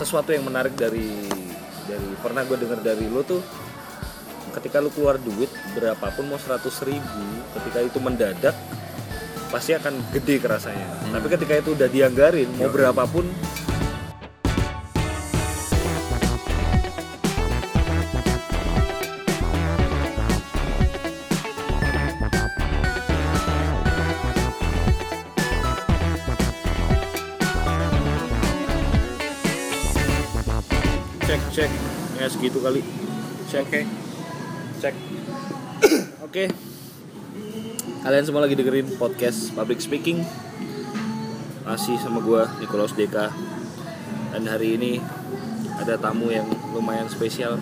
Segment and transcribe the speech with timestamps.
[0.00, 1.28] sesuatu yang menarik dari
[1.84, 3.44] dari pernah gue dengar dari lo tuh
[4.56, 7.22] ketika lu keluar duit berapapun mau 100 ribu
[7.60, 8.56] ketika itu mendadak
[9.50, 10.86] pasti akan gede kerasanya.
[11.10, 13.26] Tapi ketika itu udah dianggarin mau berapapun
[32.60, 32.84] kali.
[33.48, 33.64] Cek.
[33.64, 33.80] Oke.
[34.80, 34.94] cek.
[36.26, 36.44] Oke.
[38.00, 40.20] Kalian semua lagi dengerin podcast public speaking.
[41.64, 43.32] Masih sama gua Nikolaus Deka
[44.30, 44.92] dan hari ini
[45.80, 46.46] ada tamu yang
[46.76, 47.56] lumayan spesial.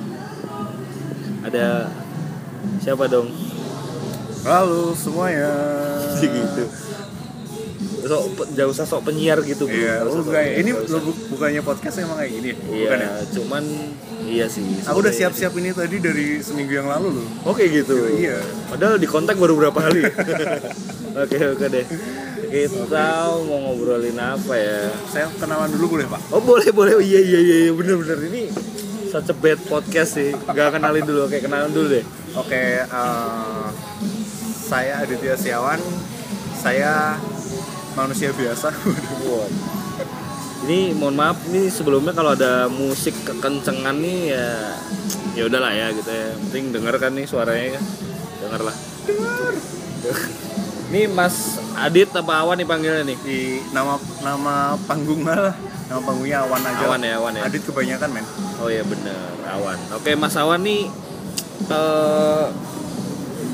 [1.46, 1.88] Ada
[2.82, 3.30] siapa dong?
[4.42, 5.54] Halo semuanya.
[6.22, 6.87] gitu
[8.08, 9.76] sok jauh usah sok penyiar gitu bro.
[9.76, 11.00] Iya, sok kayak penyiar, ini usah.
[11.00, 12.48] bu- bukannya podcast emang kayak gini?
[12.48, 12.56] ya?
[12.56, 13.10] iya Bukan ya?
[13.36, 13.64] cuman
[14.24, 17.26] iya sih Aku udah siap-siap ini tadi dari seminggu yang lalu loh.
[17.46, 17.94] Oke gitu.
[18.08, 18.40] Iya.
[18.66, 20.02] Padahal di kontak baru berapa kali.
[21.22, 21.86] oke oke deh.
[22.48, 24.88] Kita mau ngobrolin apa ya?
[25.06, 26.20] Saya kenalan dulu boleh pak?
[26.32, 26.92] Oh boleh boleh.
[26.96, 27.72] Oh, iya iya iya iya.
[27.72, 28.48] bener bener ini
[29.08, 30.32] such a bad podcast sih.
[30.32, 31.28] Gak kenalin dulu.
[31.28, 32.04] Oke kenalan dulu deh.
[32.36, 33.66] Oke, eh,
[34.62, 35.80] saya Aditya Siawan.
[36.58, 37.16] Saya
[37.98, 38.70] manusia biasa.
[40.68, 44.46] Ini mohon maaf nih sebelumnya kalau ada musik kekencengan nih ya
[45.34, 46.30] ya udahlah ya gitu ya.
[46.46, 47.84] Penting denger kan nih suaranya kan.
[48.42, 48.76] Denger lah.
[50.88, 53.18] Ini Mas Adit apa Awan nih panggilnya nih?
[53.22, 53.38] Di
[53.70, 55.54] nama nama panggungnya lah.
[55.88, 56.84] Nama panggungnya Awan aja.
[56.84, 57.42] Awan ya, Awan ya.
[57.46, 58.26] Adit kebanyakan men.
[58.58, 59.78] Oh iya bener, Awan.
[59.94, 60.90] Oke Mas Awan nih,
[61.70, 62.44] eh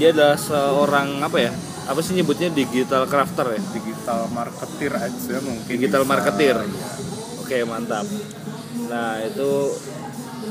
[0.01, 1.53] dia adalah seorang apa ya?
[1.85, 3.61] Apa sih nyebutnya digital crafter ya?
[3.77, 5.69] Digital marketer aja mungkin.
[5.69, 6.11] Digital bisa.
[6.11, 6.57] marketer.
[6.65, 6.89] Iya.
[7.45, 8.07] Oke mantap.
[8.89, 9.51] Nah itu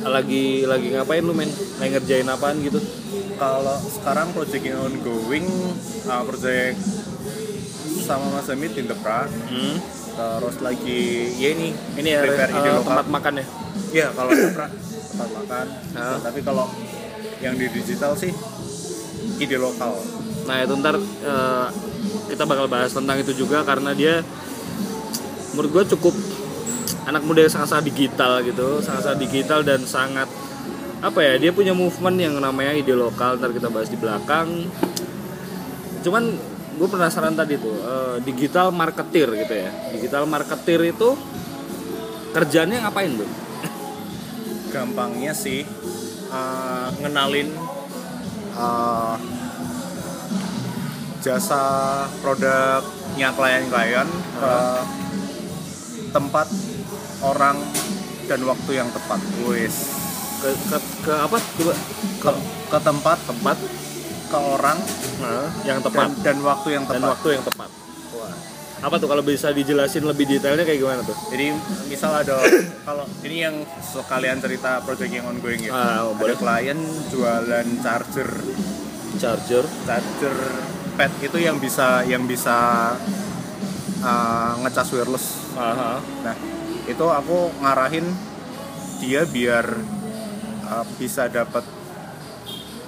[0.06, 1.50] lagi lagi ngapain lu men?
[1.82, 2.78] Lagi ngerjain apaan gitu?
[3.34, 5.48] Kalau sekarang project yang ongoing,
[6.06, 6.78] uh, project
[8.04, 9.26] sama Mas Amit in the Pra.
[9.26, 9.78] Hmm?
[10.14, 12.86] Terus lagi ya ini Ini ya prepare ide lokal.
[12.94, 13.46] tempat makan ya?
[13.90, 14.68] Iya kalau Depra
[15.10, 15.66] tempat makan.
[15.98, 16.18] Ah.
[16.22, 16.66] Tapi kalau
[17.42, 18.30] yang di digital sih
[19.42, 19.98] ide lokal.
[20.44, 21.68] Nah itu ntar eh,
[22.32, 24.26] kita bakal bahas tentang itu juga karena dia
[25.54, 26.16] menurut gue cukup
[27.06, 30.28] anak muda yang sangat-sangat digital gitu, sangat-sangat digital dan sangat
[31.04, 34.68] apa ya dia punya movement yang namanya ide lokal ntar kita bahas di belakang.
[36.04, 36.24] Cuman
[36.74, 41.16] gue penasaran tadi tuh eh, digital marketer gitu ya, digital marketer itu
[42.34, 43.30] kerjanya ngapain tuh?
[44.74, 45.62] Gampangnya sih
[46.34, 47.46] uh, ngenalin
[48.58, 49.22] uh,
[51.24, 51.64] jasa
[52.20, 54.56] produknya klien-klien ke
[56.12, 56.48] tempat
[57.24, 57.58] orang
[58.28, 59.20] dan waktu yang tepat.
[59.48, 59.76] Wis.
[60.44, 61.40] Ke, ke, ke apa?
[61.40, 61.74] Coba
[62.20, 62.30] Ke,
[62.68, 63.58] ke tempat, tempat
[64.28, 64.78] ke orang
[65.24, 66.12] nah, yang tepat.
[66.20, 67.12] dan, dan waktu yang dan tepat.
[67.16, 67.70] waktu yang tepat.
[68.20, 68.36] Wah.
[68.84, 71.16] Apa tuh kalau bisa dijelasin lebih detailnya kayak gimana tuh?
[71.32, 71.56] Jadi
[71.88, 72.36] misal ada
[72.84, 75.72] kalau ini yang sekalian cerita project yang ongoing ya.
[75.72, 76.36] Ah, oh, boleh.
[76.36, 78.30] ada klien jualan charger
[79.16, 79.64] Charger.
[79.88, 80.36] charger
[80.94, 82.56] pad itu yang bisa yang bisa
[84.02, 85.26] uh, ngecas wireless.
[85.56, 85.98] Aha.
[86.24, 86.36] Nah
[86.86, 88.06] itu aku ngarahin
[89.00, 89.66] dia biar
[90.66, 91.64] uh, bisa dapat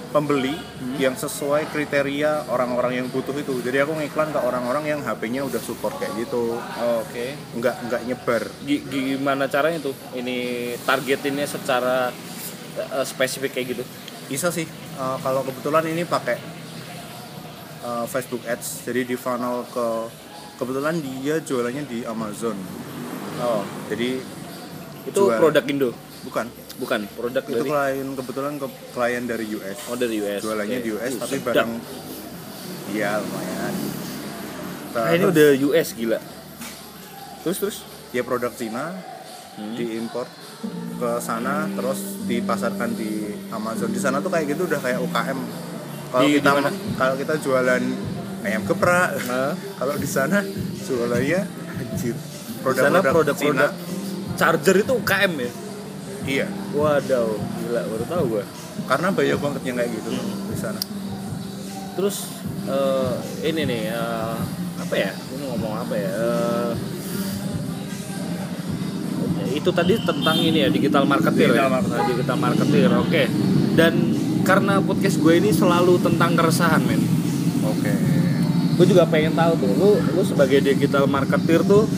[0.06, 0.56] pembeli
[0.96, 3.60] yang sesuai kriteria orang-orang yang butuh itu.
[3.60, 6.56] Jadi aku ngiklan ke orang-orang yang HP-nya udah support kayak gitu.
[7.02, 7.36] Oke.
[7.52, 8.42] Nggak nggak nyebar.
[8.64, 9.92] Gi- Gimana caranya tuh?
[10.16, 10.36] Ini
[10.82, 12.08] targetinnya secara
[12.76, 13.84] eh, spesifik kayak gitu.
[14.26, 14.66] bisa sih
[14.98, 16.34] uh, kalau kebetulan ini pakai
[17.86, 19.86] uh, Facebook Ads jadi di funnel ke
[20.56, 22.58] kebetulan dia jualannya di Amazon
[23.36, 23.62] Oh.
[23.86, 24.18] jadi
[25.06, 25.38] Itu Jual.
[25.38, 25.90] produk Indo.
[26.24, 30.40] bukan Bukan, produk itu dari klien kebetulan ke klien dari US Oh, dari US.
[30.42, 30.84] jualannya Oke.
[30.84, 31.46] di US Uh, tapi sedap.
[31.46, 31.70] barang
[32.90, 33.74] iya lumayan
[34.88, 36.16] Nah, ini udah US gila.
[37.42, 37.76] Terus terus.
[38.08, 38.96] dia produk Cina
[39.54, 39.72] Hmm.
[39.72, 40.24] diimpor
[40.96, 45.38] ke sana terus dipasarkan di Amazon di sana tuh kayak gitu udah kayak UKM
[46.08, 46.50] kalau kita
[46.94, 47.82] kalau kita jualan
[48.42, 50.38] ayam geprak Nah, kalau di sana
[50.80, 51.40] jualannya
[51.76, 53.70] anjir di sana produk-produk
[54.34, 55.50] charger itu UKM ya.
[56.24, 58.44] iya Wadaw, gila baru tahu gua.
[58.84, 60.46] karena banyak banget yang kayak gitu Hmm.
[60.46, 60.80] di sana
[61.92, 62.16] Terus
[62.66, 63.12] eh,
[63.42, 64.36] ini nih eh,
[64.76, 65.08] apa ya?
[65.16, 66.10] Gue mau ngomong apa ya?
[66.12, 66.72] Eh,
[69.54, 71.72] itu tadi tentang ini ya digital marketer Digital ya.
[71.72, 71.96] marketer.
[71.96, 73.22] Nah, digital marketer, oke.
[73.72, 73.94] Dan
[74.46, 77.02] karena podcast gue ini selalu tentang keresahan, men.
[77.66, 77.94] oke
[78.76, 81.88] Gue juga pengen tahu tuh, lu lu sebagai digital marketer tuh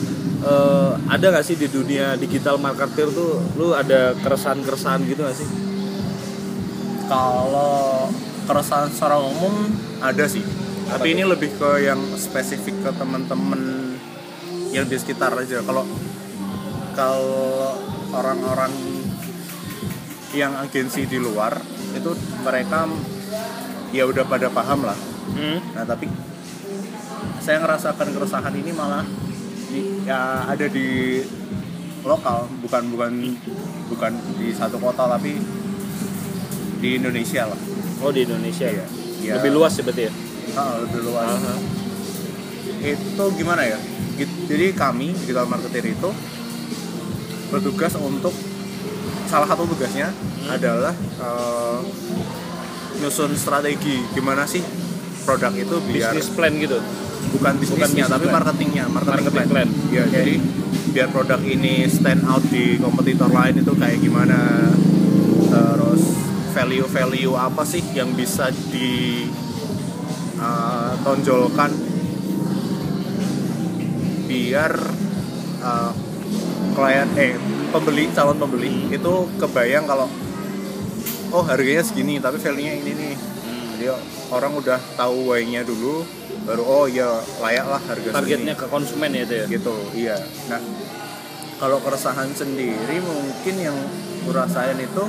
[0.41, 5.49] eh, ada nggak sih di dunia digital marketer tuh lu ada keresahan-keresahan gitu nggak sih
[7.09, 8.07] Kalau
[8.49, 9.53] keresahan secara umum
[10.01, 10.41] ada sih.
[10.89, 11.13] Apa Tapi tuh?
[11.17, 13.61] ini lebih ke yang spesifik ke teman-teman
[14.73, 15.61] yang di sekitar aja.
[15.65, 15.85] Kalau
[16.93, 17.77] kalau
[18.13, 18.73] orang-orang
[20.33, 21.57] yang agensi di luar
[21.91, 22.85] itu mereka
[23.89, 24.97] ya udah pada paham lah.
[25.31, 25.57] hmm?
[25.73, 26.05] Nah tapi
[27.39, 29.01] saya ngerasakan keresahan ini malah
[29.69, 31.21] di, ya ada di
[32.01, 33.11] lokal, bukan bukan
[33.87, 35.35] bukan di satu kota tapi
[36.79, 37.59] di Indonesia lah.
[37.99, 38.85] oh di Indonesia Iya.
[39.19, 39.33] Iya.
[39.35, 40.13] lebih luas ya berarti ya
[40.49, 41.29] Ah, lebih luas.
[41.29, 41.55] Aha.
[42.81, 43.77] Itu gimana ya?
[44.49, 46.09] Jadi kami digital marketer itu
[47.49, 48.33] bertugas untuk
[49.29, 50.49] salah satu tugasnya Hmm.
[50.49, 51.79] adalah eh,
[52.97, 54.63] nyusun strategi gimana sih
[55.23, 56.79] produk itu biar bisnis plan gitu
[57.29, 58.35] bukan bisnisnya bisnis tapi plan.
[58.41, 59.69] marketingnya marketing, Marketing plan, plan.
[59.93, 60.11] ya Oke.
[60.11, 60.33] jadi
[60.89, 64.39] biar produk ini stand out di kompetitor lain itu kayak gimana
[65.45, 66.01] terus
[66.49, 69.29] value value apa sih yang bisa di
[70.35, 71.69] uh, tonjolkan
[74.25, 74.71] biar
[75.61, 75.91] uh,
[76.73, 77.33] klien eh
[77.69, 80.09] pembeli calon pembeli itu kebayang kalau
[81.29, 83.15] oh harganya segini tapi value-nya ini nih.
[83.79, 83.85] Jadi
[84.33, 86.03] orang udah tahu why-nya dulu
[86.43, 88.61] baru oh ya layak lah harga targetnya segini.
[88.61, 89.45] ke konsumen ya itu ya?
[89.47, 90.17] Gitu iya.
[90.51, 90.61] Nah
[91.59, 93.77] kalau keresahan sendiri mungkin yang
[94.23, 95.03] gue rasain itu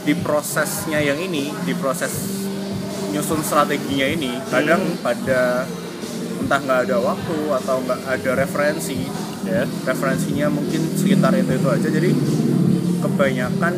[0.00, 2.40] di prosesnya yang ini di proses
[3.12, 5.68] nyusun strateginya ini kadang pada
[6.40, 9.04] entah nggak ada waktu atau nggak ada referensi
[9.48, 11.88] ya referensinya mungkin sekitar itu itu aja.
[11.88, 12.10] Jadi
[13.00, 13.74] kebanyakan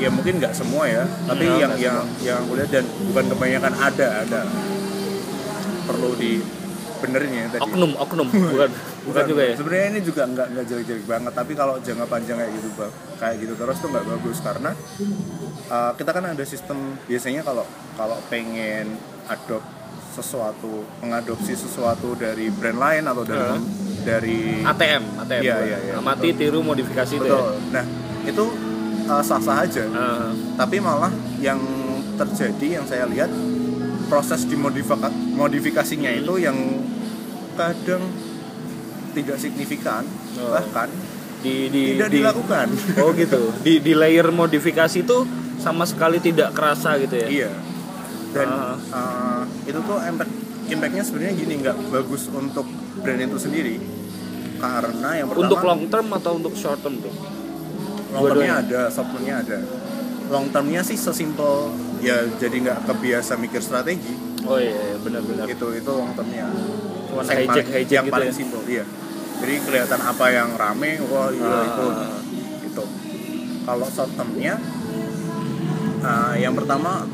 [0.00, 3.72] ya mungkin nggak semua ya tapi Hmm, yang yang yang aku lihat dan bukan kebanyakan
[3.76, 4.40] ada ada.
[5.84, 6.40] Perlu di
[7.00, 7.60] benerin ya tadi.
[7.64, 8.70] Oknum oknum bukan
[9.08, 9.54] bukan juga ya?
[9.56, 13.36] Sebenarnya ini juga nggak nggak jelek-jelek banget tapi kalau jangka panjang kayak gitu Bang, kayak
[13.42, 14.38] gitu terus tuh nggak bagus.
[14.44, 14.70] Karena
[15.72, 16.78] uh, kita kan ada sistem
[17.08, 17.64] biasanya kalau
[17.96, 19.79] kalau pengen adopt
[20.10, 23.60] sesuatu mengadopsi sesuatu dari brand lain atau dari Uh.
[24.00, 25.60] dari ATM ATM bukan?
[25.62, 27.36] iya, iya, amati tiru modifikasi itu ya?
[27.36, 27.52] Betul.
[27.70, 27.84] Nah
[28.22, 28.44] itu
[29.06, 29.84] uh, sah-sah aja.
[29.90, 31.60] Ah, tapi malah yang
[32.16, 33.28] terjadi yang saya lihat
[34.06, 36.20] proses dimodifikasinya modifikasinya Hmm.
[36.20, 36.56] itu yang
[37.54, 38.02] kadang
[39.12, 40.02] tidak signifikan
[40.34, 40.54] Oh.
[40.54, 40.88] bahkan
[41.40, 42.66] di di tidak di- dilakukan.
[42.98, 43.52] Oh gitu.
[43.64, 45.18] Di di layer modifikasi itu
[45.56, 47.28] sama sekali tidak kerasa gitu ya?
[47.28, 47.50] Iya
[48.30, 48.76] dan Ah.
[48.90, 50.32] uh, itu tuh impact
[50.66, 52.66] impactnya sebenarnya gini nggak bagus untuk
[52.96, 53.76] brand itu sendiri.
[54.56, 57.14] Karena yang pertama untuk long term atau untuk short term tuh
[58.10, 59.58] long termnya ada short termnya ada.
[60.26, 64.14] Long termnya sih sesimpel ya jadi nggak kebiasa mikir strategi.
[64.42, 66.46] Oh iya, iya benar-benar itu itu long termnya.
[67.06, 68.34] Cuman Yang hijack paling- hijack yang gitu paling ya?
[68.34, 68.84] simpel iya.
[69.40, 71.62] Jadi kelihatan apa yang rame wah iya Ah.
[71.66, 71.86] itu.
[72.62, 72.84] itu
[73.62, 74.54] kalau short termnya
[76.00, 77.04] ah, yang pertama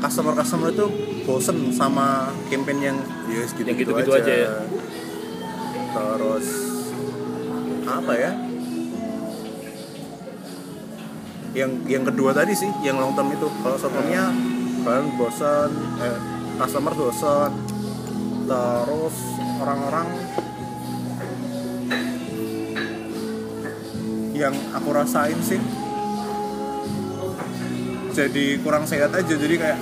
[0.00, 0.86] customer customer itu
[1.24, 4.32] bosen sama campaign yang ya gitu, Yang gitu-gitu aja.
[4.32, 4.52] ya.
[5.96, 6.46] terus
[7.86, 8.32] apa ya?
[11.56, 13.48] Yang yang kedua tadi sih yang long term itu.
[13.64, 14.28] Kalau termnya
[14.84, 16.18] kalian bosan eh,
[16.60, 17.50] customer bosan
[18.46, 19.16] terus
[19.58, 20.06] orang-orang
[24.36, 25.58] yang aku rasain sih
[28.16, 29.78] jadi kurang sehat aja jadi kayak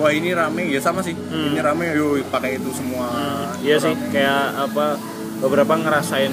[0.00, 1.52] wah ini rame ya sama sih Hmm.
[1.52, 3.12] ini rame yuk pakai itu semua
[3.60, 4.96] Iya sih, kayak apa
[5.44, 6.32] beberapa ngerasain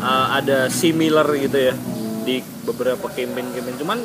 [0.00, 1.74] uh, ada similar gitu ya
[2.20, 3.80] di beberapa campaign-campaign.
[3.80, 3.98] Cuman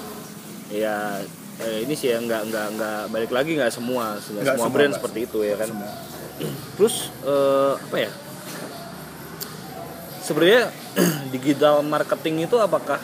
[0.72, 1.20] ya
[1.60, 4.94] eh, ini sih ya nggak nggak nggak balik lagi nggak semua, nggak semua semua, brand
[4.96, 5.68] seperti itu ya kan.
[5.68, 5.92] Semua.
[6.80, 6.96] Terus
[7.28, 8.12] eh, apa ya?
[10.24, 10.64] Sebenarnya
[11.36, 13.04] digital marketing itu apakah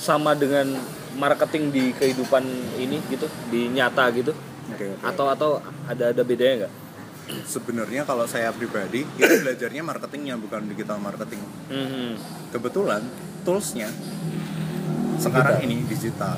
[0.00, 0.72] sama dengan
[1.14, 2.44] marketing di kehidupan
[2.76, 4.32] ini gitu, di nyata gitu?
[4.72, 5.04] Oke, oke.
[5.04, 5.50] Atau atau
[5.84, 6.74] ada ada bedanya nggak?
[7.46, 11.40] sebenarnya kalau saya pribadi itu belajarnya marketingnya bukan digital marketing
[11.70, 12.18] Hmm.
[12.50, 13.00] kebetulan
[13.40, 13.88] toolsnya
[15.16, 16.36] sekarang ini digital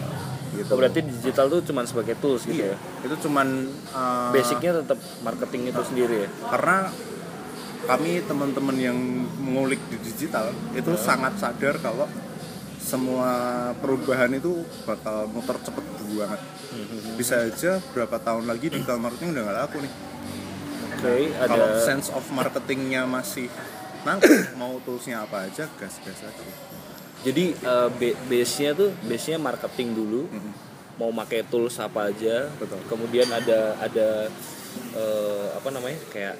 [0.54, 3.10] gitu Oh, berarti digital tuh cuma sebagai tools gitu iya ya.
[3.10, 6.30] itu cuman uh, Basicnya tetap marketing itu sendiri ya.
[6.46, 6.76] karena
[7.84, 8.96] kami teman-teman yang
[9.42, 12.06] mengulik di digital itu sangat sadar kalau
[12.94, 13.30] semua
[13.82, 15.84] perubahan itu bakal muter cepet
[16.14, 16.40] banget
[17.18, 19.92] bisa aja berapa tahun lagi digital marketing udah nggak laku nih
[20.94, 23.50] Oke, kalau ada sense of marketingnya masih
[24.06, 26.42] nangkep mau toolsnya apa aja gas gas aja
[27.24, 30.28] jadi eh, ba- base-nya tuh base-nya marketing dulu.
[30.28, 30.52] Mm-mm.
[31.00, 32.52] Mau pakai tools apa aja.
[32.60, 32.84] Betul.
[32.84, 34.28] Kemudian ada ada
[34.92, 36.36] eh, apa namanya kayak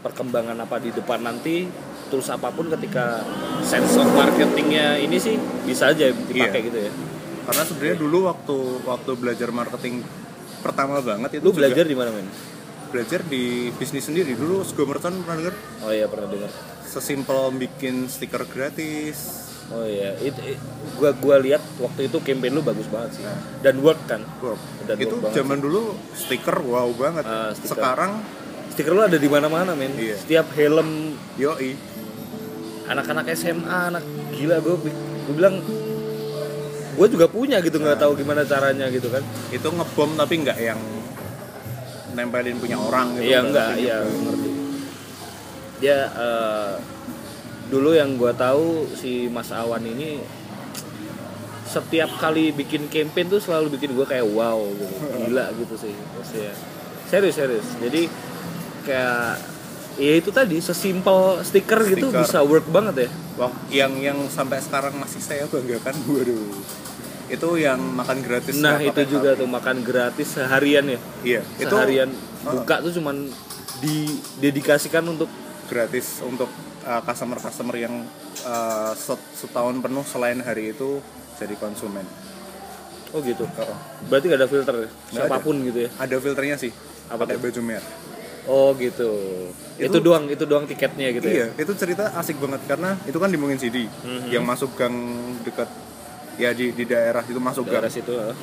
[0.00, 1.66] perkembangan apa di depan nanti
[2.10, 3.22] terus apa pun ketika
[3.62, 6.66] sense of marketingnya ini sih bisa aja dipakai Iya.
[6.66, 6.92] gitu ya.
[7.40, 10.02] Karena sebenarnya dulu waktu waktu belajar marketing
[10.60, 12.26] pertama banget itu lu belajar di mana men?
[12.90, 14.34] Belajar di bisnis sendiri.
[14.34, 15.54] Dulu Sego Merchant pernah denger?
[15.80, 16.50] Oh iya pernah dengar
[16.84, 19.46] sesimpel bikin stiker gratis.
[19.70, 20.62] Oh iya itu it-
[20.94, 23.24] gua gua lihat waktu itu campaign lu bagus banget sih.
[23.60, 24.26] Dan work kan?
[24.40, 24.58] Wow.
[24.84, 27.22] Dan itu work zaman dulu stiker wow banget.
[27.54, 27.78] Stiker.
[27.78, 28.12] sekarang
[28.70, 29.94] stiker lu ada di mana-mana men?
[29.94, 30.18] Iya.
[30.18, 31.78] setiap helm yoi
[32.90, 34.04] anak-anak SMA anak
[34.34, 35.62] gila gue gue bilang
[36.98, 39.22] gue juga punya gitu nggak tahu gimana caranya gitu kan.
[39.54, 40.80] Itu ngebom tapi nggak yang
[42.10, 44.50] nempelin punya orang gitu iya nggak enggak iya ngerti.
[45.80, 46.72] Dia eh,
[47.70, 50.18] dulu yang gue tahu si Mas Awan ini
[51.70, 54.94] setiap kali bikin campaign tuh selalu bikin gue kayak wow gitu.
[55.30, 56.52] Gila gitu sih maksudnya.
[57.06, 57.66] Serius serius.
[57.78, 58.10] Jadi
[58.84, 59.38] kayak
[59.98, 63.10] ya itu tadi sesimpel stiker gitu bisa work banget ya.
[63.40, 66.54] Wah, yang yang sampai sekarang masih saya banggakan waduh.
[67.30, 71.00] Itu yang makan gratis nah itu juga tuh makan gratis seharian ya.
[71.22, 72.10] Iya itu seharian
[72.46, 73.30] uh, buka tuh cuman
[73.80, 75.30] didedikasikan untuk
[75.70, 76.50] gratis untuk
[77.06, 78.02] customer customer yang
[78.42, 80.98] uh, set- setahun penuh selain hari itu
[81.38, 82.04] jadi konsumen.
[83.10, 83.42] Oh gitu.
[83.42, 83.78] Oh.
[84.06, 84.88] berarti gak ada filter ya?
[84.88, 85.90] Nggak siapa pun gitu ya?
[85.98, 86.70] Ada filternya sih
[87.10, 88.09] Apa pakai baju merah
[88.46, 89.10] oh gitu.
[89.76, 93.16] Itu, Itu- doang itu doang tiketnya gitu iya ya itu cerita asik banget karena itu
[93.16, 94.28] kan dimungkin CD Mhm.
[94.28, 94.92] yang masuk gang
[95.40, 95.68] dekat
[96.36, 97.80] ya di di daerah itu masuk gang.
[97.80, 98.36] daerah situ eh.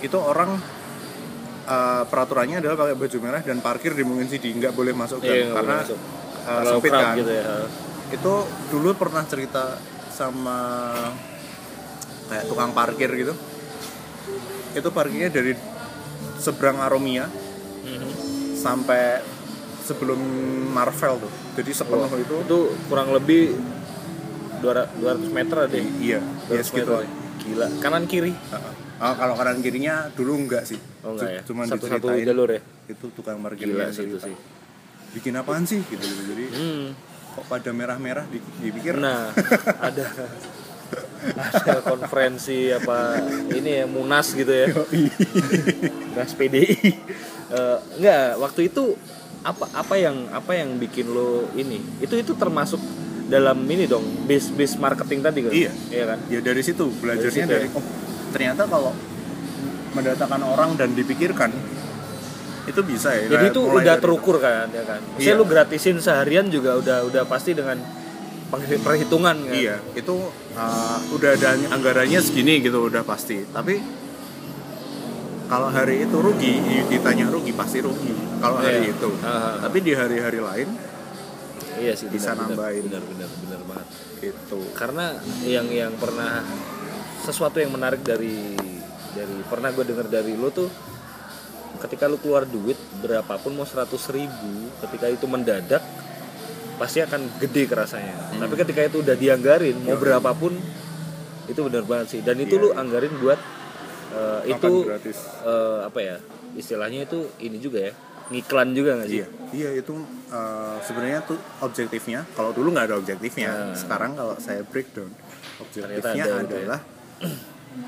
[0.00, 0.56] itu orang
[1.64, 5.36] uh, peraturannya adalah pakai baju merah dan parkir di mungkin CD nggak boleh masuk gang
[5.38, 5.98] Iya, karena masuk.
[6.44, 7.14] uh, sempit kan.
[7.14, 7.44] gitu ya
[8.06, 8.32] itu
[8.70, 9.76] dulu pernah cerita
[10.08, 10.58] sama
[12.24, 13.34] kayak tukang parkir gitu.
[14.72, 15.52] Itu parkirnya dari
[16.36, 17.26] seberang Aromia.
[17.82, 18.10] Mhm.
[18.64, 19.20] Sampai
[19.84, 20.16] sebelum
[20.72, 21.32] Marvel tuh.
[21.60, 23.52] Jadi sepenuh Oh, itu itu kurang lebih
[24.64, 25.84] 200 200 meter ada ya?
[26.00, 26.18] iya
[26.48, 26.92] ya 200 segitu.
[26.96, 27.04] meter.
[27.44, 27.66] Gila.
[27.84, 28.32] Kanan kiri?
[28.96, 30.80] Ah, kalau kanan kirinya dulu enggak sih.
[31.04, 31.40] Oh enggak ya?
[31.44, 32.60] Cuman satu-satu diceritain jalur ya?
[32.84, 34.32] itu tukang parkir gila sih itu cerita.
[34.32, 34.36] sih.
[35.12, 35.84] Bikin apaan sih?
[35.84, 36.22] Gitu, gitu.
[36.32, 36.84] jadi hmm.
[37.36, 38.96] kok pada merah-merah di- dipikir?
[38.96, 39.28] Nah,
[39.92, 40.08] ada.
[41.24, 43.16] Ada konferensi apa
[43.50, 44.68] ini ya Munas gitu ya.
[46.12, 46.92] Munas PDI.
[47.50, 48.96] Eh, enggak, waktu itu
[49.44, 51.80] apa apa yang apa yang bikin lo ini?
[52.00, 52.80] Itu itu termasuk
[53.28, 55.52] dalam ini dong, base base marketing tadi kan?
[55.52, 55.72] Iya.
[55.92, 56.18] Iya kan?
[56.28, 57.84] ya dari situ belajarnya Dari dari, situ oh
[58.34, 58.92] ternyata kalau
[59.94, 61.54] mendatangkan orang dan dipikirkan
[62.64, 65.00] itu bisa ya Jadi itu udah terukur kan, ya kan?
[65.20, 65.38] Iya.
[65.38, 67.78] lu gratisin seharian juga udah udah pasti dengan
[68.54, 69.54] perhitungan kan?
[69.54, 70.14] iya itu
[70.54, 73.82] uh, udah ada anggarannya segini gitu udah pasti tapi
[75.44, 76.54] kalau hari itu rugi
[76.86, 78.92] ditanya rugi pasti rugi kalau hari Iya.
[78.92, 79.60] itu ah.
[79.60, 80.68] tapi di hari-hari lain
[81.74, 82.86] Iya sih, Bisa benar, nambahin.
[82.86, 83.86] Benar, benar, benar banget.
[84.24, 85.04] itu karena
[85.42, 86.40] yang yang pernah
[87.20, 88.54] sesuatu yang menarik dari
[89.10, 90.70] dari pernah gue dengar dari lo tuh
[91.76, 95.82] ketika lu keluar duit berapapun mau 100 ribu ketika itu mendadak
[96.74, 100.54] pasti akan gede kerasanya tapi ketika itu udah dianggarin mau berapapun
[101.44, 102.80] itu benar banget sih dan itu Iya, lu iya.
[102.80, 103.40] anggarin buat
[104.14, 105.18] eh, Makan itu gratis.
[105.42, 106.16] eh, apa ya
[106.54, 107.92] istilahnya itu ini juga ya
[108.32, 109.94] ngiklan juga nggak sih Iya, iya itu
[110.32, 112.24] uh, sebenarnya tuh objektifnya.
[112.32, 113.50] Kalau dulu nggak ada objektifnya.
[113.52, 113.76] Nah.
[113.76, 115.12] Sekarang kalau saya breakdown,
[115.60, 116.60] objektifnya ada gitu ya.
[116.64, 116.80] adalah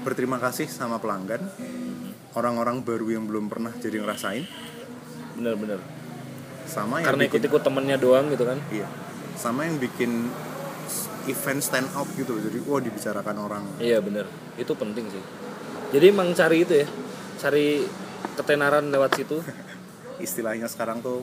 [0.04, 1.40] berterima kasih sama pelanggan,
[2.36, 4.44] orang-orang baru yang belum pernah jadi ngerasain,
[5.40, 5.80] bener-bener
[6.66, 8.90] sama yang karena bikin, ikut-ikut temennya doang gitu kan iya,
[9.38, 10.26] sama yang bikin
[11.30, 12.38] event stand out gitu.
[12.38, 13.62] Jadi wah dibicarakan orang.
[13.78, 14.26] Iya bener,
[14.58, 15.22] itu penting sih.
[15.88, 16.86] Jadi emang cari itu ya,
[17.38, 17.86] cari
[18.34, 19.38] ketenaran lewat situ,
[20.18, 21.22] Istilahnya sekarang tuh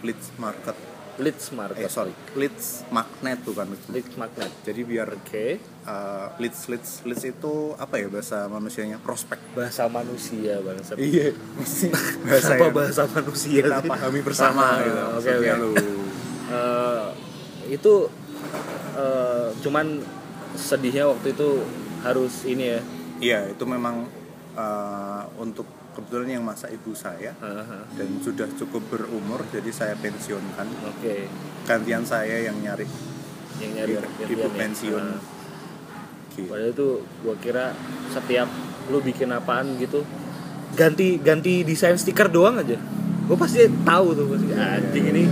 [0.00, 0.76] leads market.
[1.18, 1.82] leads market.
[1.82, 3.66] Eh sorry, leads magnet tuh kan.
[3.90, 4.54] leads magnet.
[4.62, 9.34] Jadi biar Oke, uh, leads leads leads itu apa ya bahasa manusianya prospek.
[9.50, 10.94] bahasa manusia bangsa.
[10.94, 11.34] Iya,
[12.22, 15.00] bahasa Apa bahasa manusia kita pahami bersama Ah, gitu.
[15.18, 15.50] Oke oke.
[15.58, 15.70] lu.
[16.48, 17.06] Eh,
[17.68, 17.94] itu
[18.94, 19.86] eh, cuman
[20.54, 21.66] sedihnya waktu itu
[22.00, 22.80] harus ini ya.
[23.18, 24.06] Iya, itu memang
[24.54, 25.66] uh, untuk
[25.98, 30.66] kebetulan yang masa ibu saya Aha, dan sudah cukup berumur jadi saya pensiunkan.
[30.86, 31.26] Oke,
[31.66, 32.86] Gantian saya yang nyari
[33.58, 34.54] yang nyari gantian ibu ya.
[34.54, 35.02] pensiun.
[35.02, 35.18] Ah.
[36.30, 36.46] gitu.
[36.46, 36.88] Padahal itu
[37.26, 37.64] gua kira
[38.14, 38.46] setiap
[38.88, 40.06] lu bikin apaan gitu
[40.78, 42.78] ganti ganti desain stiker doang aja.
[43.26, 45.22] Gue pasti tahu tuh pasti anjing ini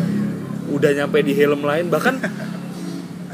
[0.74, 2.18] udah nyampe di helm lain bahkan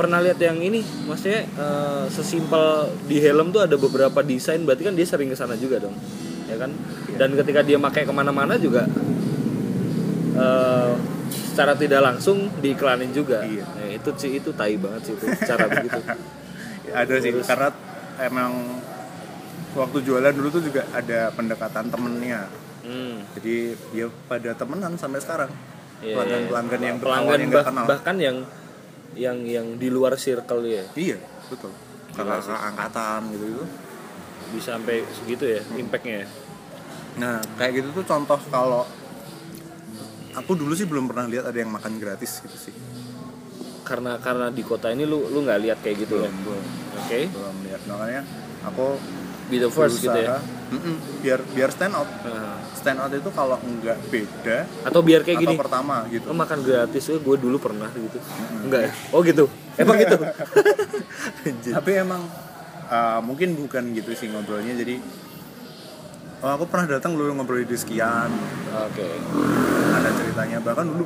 [0.02, 2.66] pernah lihat yang ini maksudnya eh, sesimpel
[3.06, 5.94] di helm tuh ada beberapa desain berarti kan dia sering ke sana juga dong
[6.44, 6.75] ya kan
[7.14, 8.82] dan ketika dia pakai ke mana-mana juga
[10.35, 10.92] eh,
[11.44, 13.44] secara tidak langsung diiklanin juga.
[13.44, 13.64] Iya.
[13.68, 16.00] Nah, itu sih itu tai banget sih itu cara begitu.
[16.92, 17.68] ada sih Terus- karena
[18.18, 18.52] emang
[19.73, 22.49] waktu jualan dulu tuh juga ada pendekatan temennya
[22.82, 23.23] Hmm.
[23.32, 25.47] jadi dia pada temenan sampai sekarang
[26.02, 26.49] Iya, pelanggan iya.
[26.50, 28.37] pelanggan yang pelanggan nggak bah- kenal bahkan yang
[29.19, 31.73] yang yang di luar circle ya iya betul.
[32.12, 32.52] Kakak sih.
[32.52, 33.64] angkatan gitu gitu
[34.52, 36.28] bisa sampai segitu ya impactnya ya.
[37.16, 38.85] nah kayak gitu tuh contoh kalau
[40.37, 42.75] aku dulu sih belum pernah lihat ada yang makan gratis gitu sih.
[43.85, 46.28] Karena karena di kota ini lu lu nggak lihat kayak gitu ya?
[46.28, 46.64] Belum belum.
[47.00, 47.21] Oke.
[47.28, 47.81] Belum lihat.
[47.85, 48.23] Makanya
[48.64, 48.87] aku
[49.52, 50.40] be the first gitu ya
[50.72, 52.08] Mm-mm, biar biar stand out.
[52.22, 56.24] Nah, stand out itu kalau nggak beda atau biar kayak atau gini pertama gitu.
[56.24, 58.18] Lo makan gratis ya gue dulu pernah gitu.
[58.58, 58.92] Enggak ya?
[59.10, 59.44] Oh gitu?
[59.74, 60.16] Emang gitu?
[61.76, 62.22] Tapi emang
[62.84, 64.72] uh, mungkin bukan gitu sih ngobrolnya.
[64.74, 64.96] Jadi
[66.40, 68.32] oh aku pernah datang dulu ngobrol di sekian.
[68.82, 69.06] Oke.
[69.92, 70.58] Ada ceritanya.
[70.58, 71.04] Bahkan dulu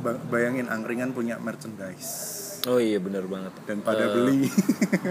[0.00, 2.34] ba- bayangin angkringan punya merchandise.
[2.66, 3.54] Oh iya benar banget.
[3.62, 4.50] Dan pada Eh, beli.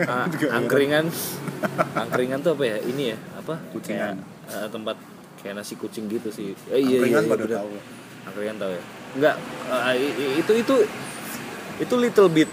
[0.03, 1.07] Ah, Juga angkringan.
[1.95, 2.77] angkringan tuh apa ya?
[2.83, 3.55] Ini ya apa?
[3.71, 4.17] Kucingan.
[4.17, 4.97] kayak eh, tempat
[5.37, 6.57] kayak nasi kucing gitu sih.
[6.67, 7.55] Eh, iya iya, angkringan iya pada bener.
[7.55, 7.73] tahu.
[8.25, 8.81] Angkringan tahu ya?
[9.15, 9.35] Enggak
[9.69, 10.75] eh, i- i- itu itu
[11.77, 12.49] itu little bit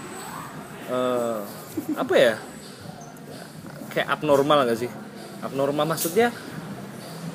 [0.87, 1.39] eh,
[1.95, 2.33] apa ya?
[3.89, 4.89] Kayak abnormal gak sih?
[5.39, 6.29] Abnormal maksudnya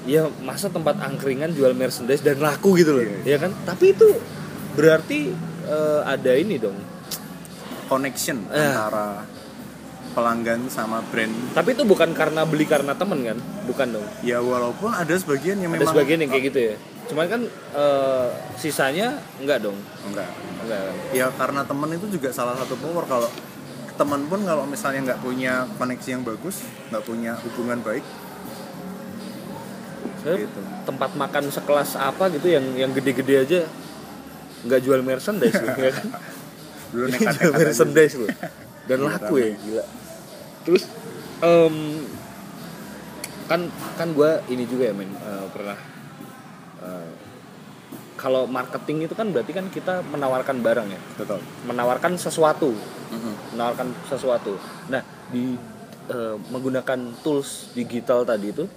[0.05, 3.53] ya masa tempat angkringan jual merchandise dan laku gitu loh Iya, ya kan?
[3.65, 4.09] Tapi itu
[4.73, 5.31] berarti
[5.65, 6.79] eh, ada ini dong.
[7.87, 8.59] Connection Eh.
[8.61, 9.25] antara
[10.19, 11.31] pelanggan sama brand.
[11.55, 13.39] Tapi itu bukan karena beli karena temen kan?
[13.71, 14.07] Bukan dong.
[14.27, 16.75] Ya walaupun ada sebagian yang ada memang sebagian yang kayak gitu ya?
[17.07, 17.41] Cuman kan
[17.79, 19.79] eh, sisanya enggak dong?
[20.11, 20.27] Enggak.
[20.67, 20.83] Enggak.
[21.15, 23.07] Ya karena temen itu juga salah satu power.
[23.07, 23.31] Kalau
[23.99, 26.63] teman pun kalau misalnya nggak punya koneksi yang bagus
[26.95, 28.07] nggak punya hubungan baik
[30.23, 30.61] Saya gitu.
[30.87, 33.61] tempat makan sekelas apa gitu yang yang gede-gede aja
[34.63, 36.07] nggak jual merchandise loh, ya kan?
[36.95, 38.31] dulu Ini nekat jual merchandise loh.
[38.89, 39.85] Dan Iya, laku ya gila
[40.69, 40.85] terus
[41.41, 42.05] em,
[43.49, 43.65] kan
[43.97, 45.79] kan gue ini juga ya men eh, pernah
[46.85, 47.11] eh,
[48.21, 52.77] kalau marketing itu kan berarti kan kita menawarkan barang ya betul menawarkan sesuatu
[53.09, 53.57] Mhm.
[53.57, 54.61] menawarkan sesuatu.
[54.93, 55.01] Nah,
[55.33, 55.57] di
[56.13, 58.69] eh, menggunakan tools digital tadi itu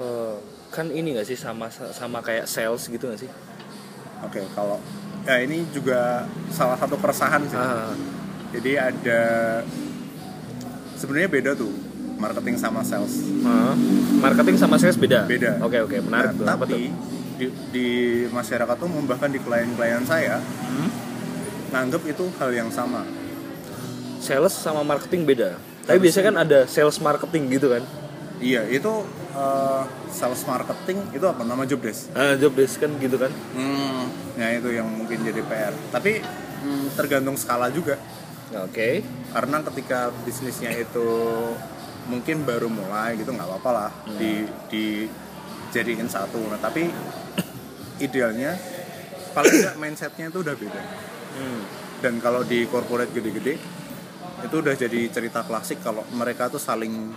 [0.00, 0.36] eh,
[0.72, 3.28] kan ini gak sih sama sama kayak sales gitu gak sih?
[4.16, 4.80] oke kalau
[5.28, 7.92] ya ini juga salah satu keresahan sih Ah,
[8.56, 9.20] jadi ada
[10.96, 11.70] sebenarnya beda tuh
[12.16, 13.12] marketing sama sales
[13.44, 13.76] ah.
[14.18, 15.28] marketing sama sales beda.
[15.28, 15.60] Beda.
[15.60, 16.44] Oke oke menarik tuh.
[16.44, 16.64] Nah, tuh?
[16.64, 16.88] tapi
[17.36, 17.88] di, di
[18.32, 20.88] masyarakat tuh bahkan di klien-klien saya Hmm?
[21.66, 23.04] nganggep itu hal yang sama
[24.16, 25.60] Sales sama marketing beda.
[25.84, 27.84] Tapi biasanya kan ada sales marketing gitu kan?
[28.36, 28.90] iya itu
[29.32, 29.82] eh,
[30.12, 33.32] sales marketing itu apa nama job desk Ah, job desk kan gitu kan?
[33.56, 35.72] Hmm, ya itu yang mungkin jadi PR.
[35.88, 37.96] Tapi hmm, tergantung skala juga.
[38.54, 39.02] Oke.
[39.34, 41.08] Karena ketika bisnisnya itu
[42.06, 46.38] mungkin baru mulai gitu nggak apa-apa lah di dijadiin satu.
[46.46, 46.86] Nah tapi
[47.98, 48.54] idealnya
[49.34, 50.82] paling nggak mindsetnya itu udah beda.
[51.36, 51.62] Hmm.
[51.98, 53.54] Dan kalau di corporate gede-gede
[54.36, 57.10] itu udah jadi cerita klasik kalau mereka tuh saling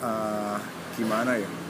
[0.00, 0.58] eh,
[0.96, 1.61] gimana ya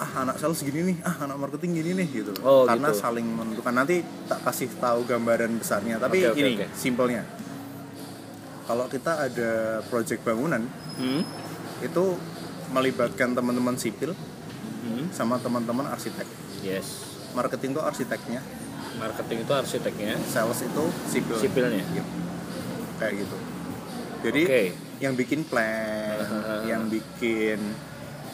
[0.00, 2.98] ah anak sales gini nih ah anak marketing gini nih gitu Oh, karena gitu.
[2.98, 6.66] saling menentukan nanti tak kasih tahu gambaran besarnya tapi oke, ini oke.
[6.72, 7.22] simpelnya
[8.64, 9.50] kalau kita ada
[9.86, 10.64] project bangunan
[10.96, 11.20] Hmm.
[11.80, 12.04] itu
[12.70, 14.12] melibatkan teman-teman sipil
[14.80, 15.08] Hmm.
[15.10, 16.24] sama teman-teman arsitek
[16.60, 17.04] Yes.
[17.30, 18.40] marketing tuh arsiteknya
[18.90, 21.80] Marketing itu arsiteknya, sales itu sipil sipilnya.
[21.90, 22.06] Yep.
[22.96, 23.36] kayak gitu
[24.20, 24.62] jadi Oke.
[24.98, 26.68] yang bikin plan Hahaha.
[26.68, 27.56] yang bikin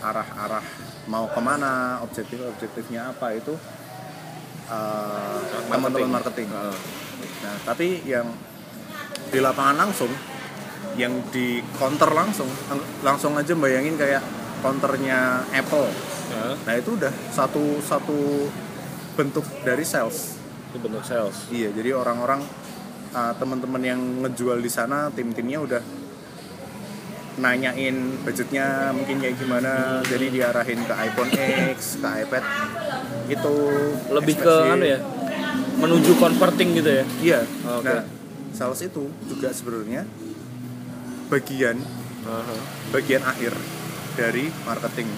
[0.01, 0.67] arah-arah
[1.07, 3.55] mau ke mana objektif-objektifnya apa itu
[4.71, 5.38] uh,
[5.71, 6.49] teman-teman marketing.
[6.51, 6.75] Ah.
[7.42, 8.27] nah tapi yang
[9.31, 10.11] di lapangan langsung
[10.97, 14.23] yang di counter langsung lang- langsung aja bayangin kayak
[14.64, 15.88] counternya Apple.
[16.33, 18.51] Ah, nah itu udah satu satu
[19.14, 20.40] bentuk dari sales.
[20.73, 21.47] Itu bentuk sales.
[21.53, 22.42] Iya, jadi orang-orang
[23.14, 25.83] uh, teman-teman yang ngejual di sana tim-timnya udah
[27.37, 31.33] nanyain budgetnya mungkin kayak gimana, jadi diarahin ke iPhone
[31.77, 32.44] X, ke iPad
[33.29, 33.57] itu
[34.09, 34.99] Lebih ke anu ya,
[35.77, 37.05] menuju converting gitu ya.
[37.20, 37.40] Iya.
[37.77, 37.85] Oke.
[37.85, 38.03] Nah,
[38.57, 40.09] sales itu juga sebenarnya
[41.29, 41.77] bagian
[42.25, 42.57] Aha.
[42.94, 43.53] bagian akhir
[44.16, 45.09] dari marketing.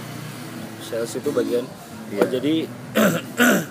[0.83, 1.64] Sales itu bagian.
[2.09, 2.20] Iya.
[2.24, 2.54] Oh, jadi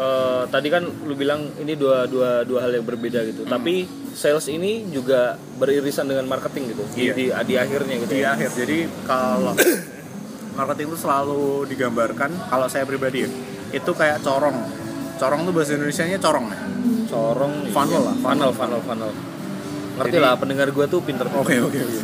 [0.00, 3.44] eh, tadi kan lu bilang ini dua dua dua hal yang berbeda gitu.
[3.44, 3.52] Hmm.
[3.52, 3.84] Tapi
[4.16, 6.82] sales ini juga beririsan dengan marketing gitu.
[6.96, 7.12] Di Iya.
[7.12, 8.12] di, di akhirnya gitu.
[8.16, 8.32] Di ya.
[8.32, 8.50] akhir.
[8.56, 9.52] Jadi kalau
[10.58, 13.30] marketing itu selalu digambarkan kalau saya pribadi ya
[13.70, 14.58] itu kayak corong
[15.16, 16.58] corong tuh bahasa Indonesia nya corong ya
[17.06, 18.08] corong Funnel iya.
[18.10, 19.10] lah, funnel funnel funnel
[20.00, 21.96] ngerti Jadi- lah pendengar gua tuh pinter oke oke oke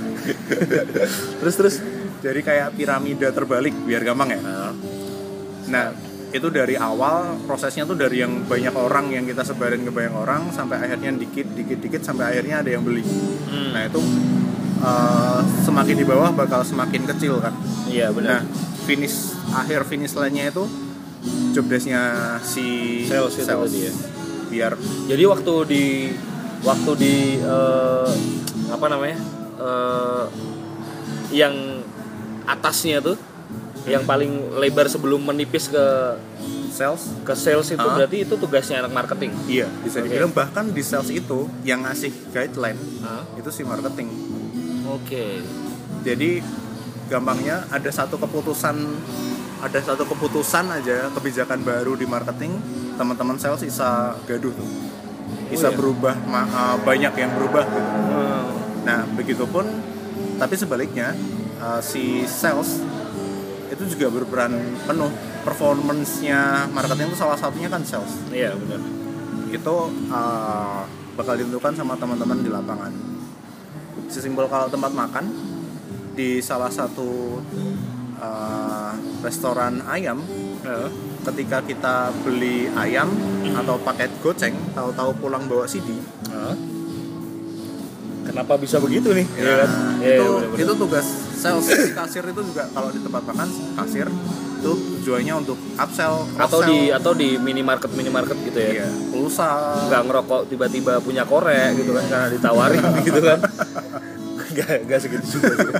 [1.42, 1.74] terus terus
[2.22, 4.72] jadi kayak piramida terbalik biar gampang ya nah,
[5.66, 5.90] Nah,
[6.34, 10.50] itu dari awal prosesnya tuh dari yang banyak orang yang kita sebarin ke banyak orang
[10.50, 13.02] sampai akhirnya dikit dikit dikit sampai akhirnya ada yang beli.
[13.02, 14.00] hmm, Nah, itu
[14.82, 17.54] uh, semakin di bawah bakal semakin kecil kan.
[17.86, 18.40] iya Nah, benar
[18.86, 20.64] finish akhir finish line-nya itu
[21.50, 23.92] job desk-nya si Sales itu tadi ya.
[24.46, 24.72] Biar
[25.10, 25.84] jadi waktu di
[26.62, 28.10] waktu di eh,
[28.70, 29.18] apa namanya
[29.58, 30.24] eh,
[31.34, 31.82] yang
[32.46, 33.18] atasnya tuh
[33.86, 35.84] yang paling lebar sebelum menipis ke
[36.68, 37.94] sales ke sales itu Ah.
[37.96, 42.76] berarti itu tugasnya anak marketing iya bisa dibilang bahkan di sales itu yang ngasih guideline
[43.00, 44.10] Ah, itu si marketing.
[44.84, 45.26] oke
[46.02, 46.38] Jadi
[47.06, 48.76] gampangnya ada satu keputusan
[49.58, 52.54] ada satu keputusan aja kebijakan baru di marketing
[52.94, 54.68] teman-teman sales bisa gaduh tuh.
[55.46, 55.76] Bisa Oh, iya?
[55.76, 57.90] berubah ma- uh, banyak yang berubah gitu.
[57.90, 58.46] Hmm,
[58.82, 59.64] Nah, begitupun
[60.36, 61.10] tapi sebaliknya
[61.58, 62.78] uh, si sales
[63.76, 64.56] itu juga berperan
[64.88, 65.12] penuh
[65.44, 68.08] performance-nya marketing itu salah satunya kan sales.
[68.32, 68.80] iya benar
[69.52, 70.82] Itu uh,
[71.14, 72.92] bakal ditentukan sama teman-teman di lapangan.
[74.08, 75.24] Sesimpel kalau tempat makan
[76.16, 77.40] di salah satu
[78.16, 80.24] uh, restoran ayam
[80.64, 80.88] Heeh.
[81.30, 83.12] ketika kita beli ayam
[83.54, 85.94] atau paket goceng tahu-tahu pulang bawa CD
[86.32, 86.75] Heeh.
[88.26, 89.68] Kenapa bisa begitu nih ya, kan?
[89.98, 90.64] Iya, itu iya, benar-benar.
[90.66, 94.08] itu tugas sales Si kasir itu juga kalau di tempat makan kasir
[94.56, 96.66] itu tujuannya untuk upsell atau cross-sell.
[96.66, 99.48] di atau di minimarket minimarket gitu ya iya, pulsa
[99.86, 103.38] nggak ngerokok tiba-tiba punya korek gitu kan karena ditawarin gitu kan
[104.56, 105.70] nggak nggak segitu juga sih.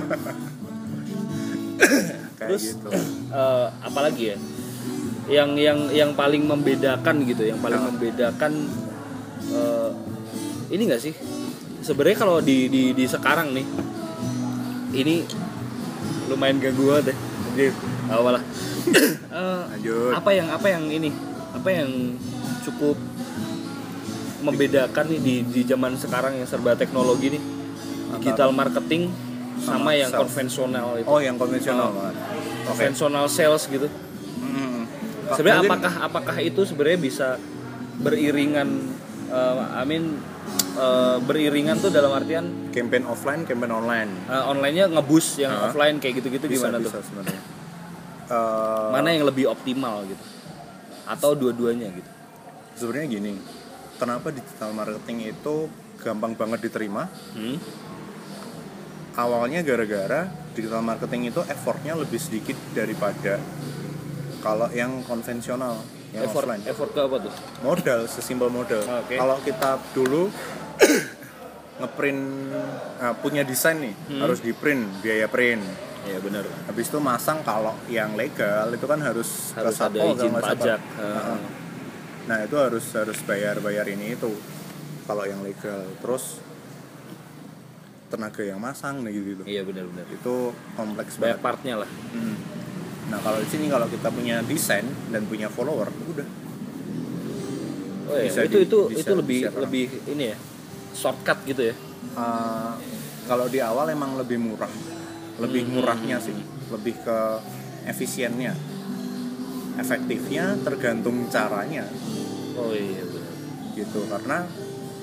[2.37, 2.87] terus gitu
[3.33, 4.37] eh, apalagi ya
[5.27, 7.85] yang yang yang paling membedakan gitu yang paling Ya.
[7.91, 8.51] membedakan
[9.51, 9.89] eh,
[10.71, 11.13] ini nggak sih
[11.87, 13.63] sebenarnya kalau di, di di sekarang nih
[14.93, 15.23] ini
[16.27, 17.17] lumayan ganggu banget deh.
[17.55, 17.65] Jadi
[18.11, 18.43] awalah
[19.37, 20.11] Eh, lanjut.
[20.15, 21.11] apa yang apa yang ini
[21.51, 22.15] apa yang
[22.63, 22.95] cukup
[24.39, 27.43] membedakan nih di di zaman sekarang yang serba teknologi nih?
[28.17, 29.11] Digital marketing
[29.59, 30.21] sama, Sama yang sales.
[30.23, 31.05] konvensional itu.
[31.05, 31.91] Oh yang konvensional.
[31.91, 32.15] Banget
[32.63, 33.87] konvensional sales gitu.
[34.37, 34.83] Hmm.
[35.35, 37.27] sebenarnya apakah apakah itu sebenarnya bisa
[37.99, 38.95] beriringan
[39.27, 40.17] eh, I mean
[40.75, 44.11] eh, beriringan tuh dalam artian campaign offline campaign online.
[44.25, 45.65] Eh, online-nya ngebus yang Ah.
[45.67, 47.03] offline kayak gitu-gitu bisa gimana bisa tuh?
[47.03, 47.41] sebenarnya.
[48.27, 50.23] Eh, mana yang lebih optimal gitu?
[51.05, 52.09] Atau dua-duanya gitu?
[52.75, 53.31] Sebenarnya gini
[53.97, 55.55] kenapa digital marketing itu
[55.97, 57.09] gampang banget diterima?
[57.33, 57.57] Hmm?
[59.17, 63.41] awalnya gara-gara digital marketing itu effortnya lebih sedikit daripada
[64.39, 65.81] kalau yang konvensional
[66.11, 66.61] yang effort offline.
[66.63, 67.33] effort ke apa tuh?
[67.61, 68.81] Modal sesimpel modal.
[68.81, 69.15] Oke.
[69.15, 70.31] kalau kita dulu
[71.79, 72.21] ngeprint
[72.97, 74.21] nah, punya desain nih Hmm.
[74.23, 75.61] harus di print biaya print.
[76.07, 80.31] Ya benar habis itu masang kalau yang legal itu kan harus harus ada Satpol, izin
[80.33, 80.79] pajak.
[80.79, 81.35] Heeh.
[81.35, 81.39] Eh,
[82.25, 84.31] nah itu harus harus bayar bayar ini itu.
[85.03, 86.39] Kalau yang legal terus
[88.07, 89.43] tenaga yang masang nah gitu, -gitu.
[89.43, 91.43] iya benar-benar itu kompleks banyak banget.
[91.43, 91.89] partnya lah.
[92.15, 92.35] Hmm.
[93.07, 96.27] Nah kalau di sini kalau kita punya desain dan punya follower udah.
[98.07, 100.37] Oh iya Bisa itu di- itu bisa itu lebih lebih ini ya
[100.91, 101.75] shortcut gitu ya?
[102.15, 102.75] Uh,
[103.27, 104.71] kalau di awal emang lebih murah.
[105.37, 105.71] Lebih Hmm.
[105.79, 106.35] murahnya sih.
[106.67, 107.19] Lebih ke
[107.85, 108.55] efisiennya.
[109.77, 111.85] Efektifnya tergantung caranya.
[112.57, 113.33] Oh iya benar.
[113.77, 114.37] Gitu karena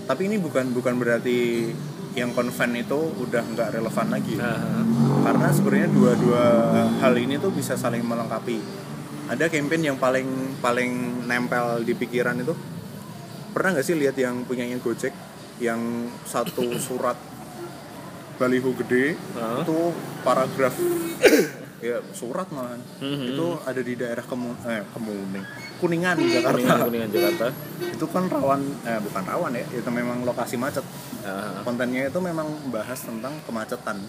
[0.05, 1.71] tapi ini bukan bukan berarti
[2.15, 4.35] yang konven itu udah nggak relevan lagi.
[4.39, 4.83] Ah,
[5.27, 6.45] karena sebenarnya dua-dua
[7.03, 8.63] hal ini tuh bisa saling melengkapi.
[9.27, 12.55] Ada campaign yang paling paling nempel di pikiran itu.
[13.51, 15.15] Pernah nggak sih lihat yang punyanya Gojek
[15.59, 17.19] yang satu surat
[18.35, 19.63] baliho gede ah.
[19.63, 19.95] itu
[20.27, 20.75] paragraf
[21.87, 22.83] ya surat malahan.
[22.99, 23.25] Mhm.
[23.31, 25.47] itu ada di daerah kemu eh, kemuning
[25.85, 26.57] kuningan Jakarta.
[26.57, 27.47] Kuningan kuningan Jakarta.
[27.85, 30.85] Itu kan rawan eh bukan rawan ya itu memang lokasi macet.
[31.25, 34.01] Ah, kontennya itu memang bahas tentang kemacetan.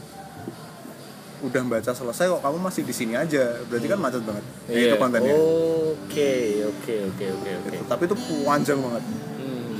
[1.43, 3.59] Udah baca selesai kok kamu masih di sini aja.
[3.67, 4.43] Berarti kan macet banget.
[4.71, 4.87] Iya.
[4.87, 5.35] itu kontennya.
[5.35, 7.69] Oke oke oke oke oke.
[7.75, 7.85] Gitu.
[7.91, 8.15] tapi itu
[8.47, 9.03] panjang banget.
[9.35, 9.73] Hmm.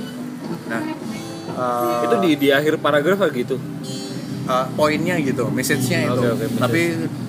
[0.70, 0.82] nah
[1.56, 3.56] eh, itu di di akhir paragraf gitu?
[4.46, 6.20] eh, poinnya gitu message-nya itu.
[6.22, 6.62] Oke, oke, message.
[6.62, 6.80] tapi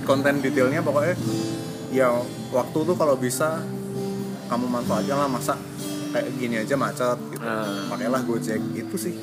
[0.05, 1.15] konten detailnya pokoknya
[1.89, 2.13] ya
[2.53, 3.63] waktu tuh kalau bisa
[4.47, 5.53] kamu manfaatkan lah masa
[6.07, 7.87] kayak gini aja macet gitu Ah.
[7.91, 9.15] pakailah Gojek itu sih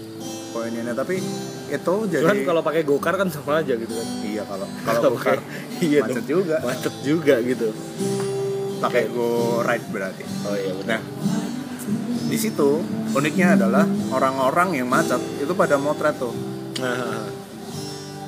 [0.53, 1.19] poinnya tapi
[1.67, 5.01] itu jadi cuman kalau pakai gokar kan sama aja gitu kan iya kalau kalau.
[5.13, 5.39] Gokar
[5.81, 6.29] iya macet dong.
[6.31, 7.69] juga macet juga gitu
[8.79, 10.25] pakai Go Ride berarti.
[10.45, 11.03] oh iya benar Nah,
[12.25, 12.81] di situ
[13.13, 16.33] uniknya adalah orang-orang yang macet itu pada motret tuh.
[16.79, 17.25] nah,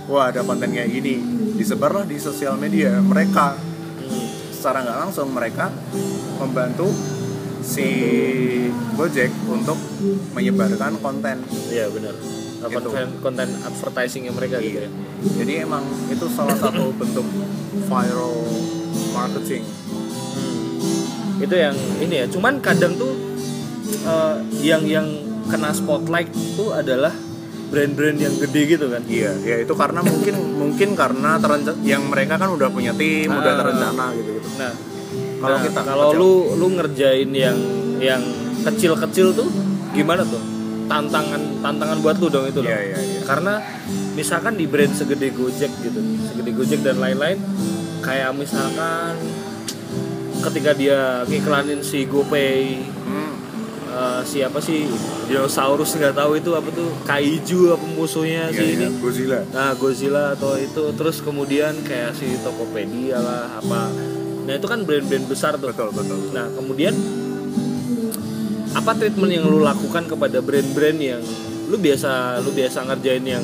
[0.06, 1.18] Wah ada konten kayak gini,
[1.54, 2.94] disebarlah di sosial media.
[3.00, 3.75] Mereka hmm.
[4.66, 5.70] Secara nggak langsung mereka
[6.42, 6.90] membantu
[7.62, 7.86] si
[8.98, 9.78] Gojek untuk
[10.34, 11.38] menyebarkan konten.
[11.70, 12.10] iya benar
[12.66, 12.74] Gitu.
[12.82, 14.90] konten konten advertisingnya mereka gitu ya
[15.22, 17.22] Jadi emang itu salah satu bentuk
[17.86, 18.34] viral
[19.14, 19.62] marketing.
[20.34, 21.46] Hmm.
[21.46, 23.14] itu yang ini ya cuman kadang tuh
[23.86, 25.06] eh, yang yang
[25.46, 26.26] kena spotlight
[26.58, 27.14] tuh adalah
[27.66, 32.36] brand-brand yang gede gitu kan Iya, ya itu karena mungkin mungkin karena terencana yang mereka
[32.36, 33.58] kan udah punya tim, udah Ah.
[33.58, 34.48] terencana gitu gitu.
[34.56, 34.72] nah
[35.36, 36.18] Kalau nah, kita kalau kecil.
[36.18, 37.58] lu lu ngerjain yang
[37.98, 38.22] yang
[38.62, 39.48] kecil-kecil tuh
[39.90, 40.40] gimana tuh
[40.86, 43.20] tantangan tantangan buat lu dong itu loh Iya, iya, iya.
[43.22, 43.58] karena
[44.12, 47.36] misalkan di brand segede Gojek gitu segede Gojek dan lain-lain
[48.00, 49.18] kayak misalkan
[50.40, 53.25] ketika dia ngiklanin si GoPay Hmm,
[53.96, 54.84] eh, siapa sih
[55.24, 59.40] dinosaurus nggak tahu itu apa tuh kaiju apa musuhnya iya, si iya, ini Godzilla.
[59.50, 63.88] nah Godzilla atau itu terus kemudian kayak si Tokopedia lah apa
[64.46, 66.20] nah itu kan brand-brand besar tuh Betul, betul.
[66.30, 66.94] nah kemudian
[68.70, 71.22] apa treatment yang lu lakukan kepada brand-brand yang
[71.66, 73.42] lu biasa lu biasa ngerjain yang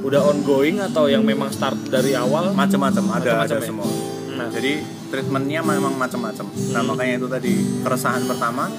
[0.00, 3.68] udah ongoing atau yang memang start dari awal Macam-macam ada Macam-macam ada ya?
[3.68, 3.88] semua.
[4.32, 4.72] nah Jadi
[5.10, 6.46] treatmentnya memang macam-macam.
[6.72, 6.88] Nah Hmm.
[6.88, 7.52] makanya itu tadi
[7.84, 8.72] keresahan pertama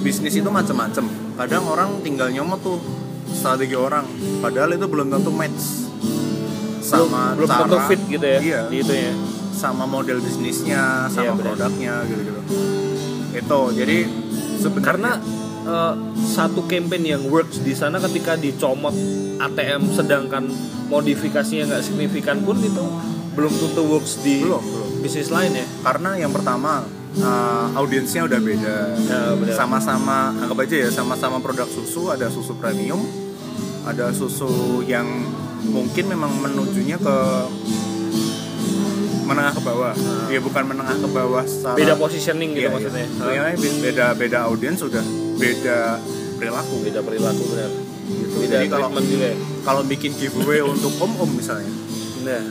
[0.00, 1.04] bisnis itu macam-macam.
[1.36, 2.78] Kadang orang tinggal nyomot tuh
[3.30, 4.04] strategi orang,
[4.40, 5.86] padahal itu belum tentu match
[6.80, 8.60] sama belum cara tentu fit gitu ya Iya.
[8.66, 9.12] di itu ya
[9.52, 11.54] sama model bisnisnya, Iya, sama benar.
[11.54, 12.40] produknya gitu-gitu.
[13.30, 13.98] Itu jadi
[14.58, 15.10] sebenarnya karena
[15.62, 15.94] eh,
[16.26, 18.96] satu campaign yang works di sana ketika dicomot
[19.38, 20.48] ATM sedangkan
[20.88, 22.84] modifikasinya nggak signifikan pun itu
[23.30, 26.82] belum tentu works di belum belum bisnis lain ya karena yang pertama
[27.18, 28.76] uh, audiensnya udah beda.
[29.02, 33.02] Ya, sama-sama anggap aja ya sama-sama produk susu ada susu premium
[33.82, 35.08] ada susu yang
[35.66, 37.16] mungkin memang menujunya ke
[39.26, 39.94] menengah ke bawah.
[40.30, 43.06] Ya bukan menengah ke bawah secara beda positioning gitu Iya, maksudnya.
[43.06, 45.02] Iya, beda beda audiens sudah
[45.38, 45.98] beda
[46.38, 46.74] perilaku.
[46.82, 47.70] Beda perilaku benar
[48.10, 48.36] gitu.
[48.42, 49.36] beda jadi kalau juga ya.
[49.62, 51.70] kalau bikin giveaway untuk om-om misalnya.
[52.26, 52.42] Nah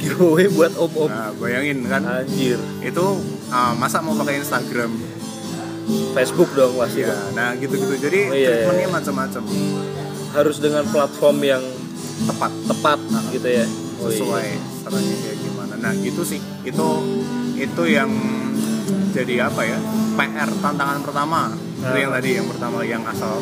[0.00, 1.08] giveaway buat om om.
[1.08, 2.02] Nah bayangin kan.
[2.02, 2.56] Anjir.
[2.80, 3.20] Itu
[3.52, 4.90] uh, masa mau pakai Instagram?
[6.16, 7.04] Facebook dong pasti.
[7.04, 7.36] Ya dong.
[7.36, 7.94] nah gitu-gitu.
[8.00, 8.94] Jadi Oh, iya, treatmentnya iya.
[8.94, 9.42] macam-macam.
[10.30, 11.62] Harus dengan platform yang
[12.24, 12.52] tepat.
[12.66, 12.98] tepat
[13.30, 13.66] gitu ya.
[14.00, 14.16] Oh, iya.
[14.16, 14.46] sesuai
[14.86, 15.74] caranya kayak gimana.
[15.76, 16.40] Nah gitu sih.
[16.64, 16.88] Itu
[17.60, 18.10] itu yang
[19.12, 19.78] jadi apa ya?
[20.16, 21.52] PR tantangan pertama.
[21.80, 21.96] Itu Nah.
[21.96, 23.40] yang tadi yang pertama yang asal.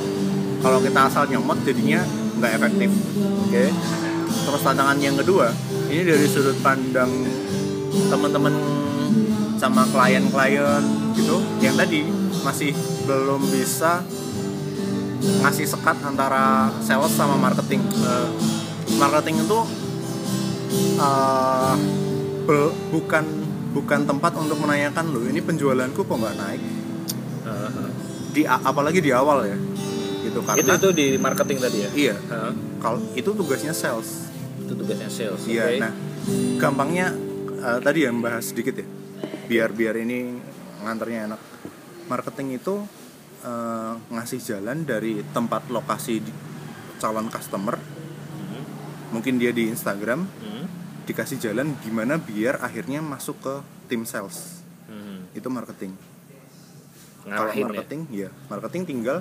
[0.59, 2.03] Kalau kita asal nyomot jadinya
[2.39, 2.91] nggak efektif.
[3.47, 3.71] Oke
[4.49, 5.53] terus tantangan yang kedua
[5.93, 7.13] ini dari sudut pandang
[8.09, 8.55] teman-teman
[9.61, 10.81] sama klien-klien
[11.13, 12.09] gitu yang tadi
[12.41, 12.73] masih
[13.05, 14.01] belum bisa
[15.45, 17.83] ngasih sekat antara sales sama marketing.
[18.01, 18.31] Nah,
[19.03, 19.59] marketing itu
[21.03, 21.75] uh,
[22.47, 23.25] be- bukan
[23.75, 26.63] bukan tempat untuk menanyakan lo ini penjualanku kok nggak naik?
[27.45, 27.91] Nah,
[28.31, 29.59] di apalagi di awal ya
[30.23, 31.91] gitu itu karena itu di marketing tadi ya?
[31.97, 34.28] Iya Nah, kalau itu tugasnya sales
[34.69, 35.93] itu tugasnya sales Iya, oke nah
[36.61, 37.07] gampangnya
[37.59, 38.87] eh, tadi ya bahas sedikit ya,
[39.49, 40.37] biar biar ini
[40.85, 41.41] nganternya enak.
[42.07, 42.85] Marketing itu
[43.43, 46.37] eh, ngasih jalan dari tempat lokasi di-
[46.99, 48.63] calon customer, Hmm,
[49.15, 50.65] mungkin dia di Instagram, hmm,
[51.07, 53.55] dikasih jalan gimana biar akhirnya masuk ke
[53.89, 54.61] tim sales.
[54.87, 55.33] hmm.
[55.33, 55.95] Itu marketing.
[57.25, 59.19] Kalau ngarahin ya marketing, ya marketing tinggal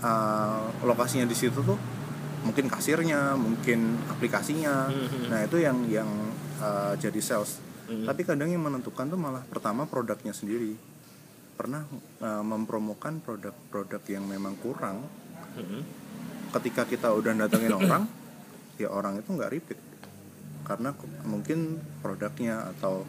[0.00, 1.78] eh, lokasinya di situ tuh
[2.46, 4.86] mungkin kasirnya, mungkin aplikasinya.
[4.86, 5.26] Mhm.
[5.26, 6.06] Nah itu yang yang
[6.58, 7.58] uh, jadi sales.
[7.86, 8.06] Mhm.
[8.06, 10.78] Tapi kadang yang menentukan tuh malah pertama produknya sendiri.
[11.56, 11.82] Pernah
[12.20, 15.02] uh, mempromokan produk-produk yang memang kurang.
[15.56, 15.82] Hmm,
[16.52, 18.06] Ketika kita udah datengin orang,
[18.82, 19.80] ya orang itu nggak repeat
[20.66, 20.90] karena
[21.22, 23.06] mungkin produknya atau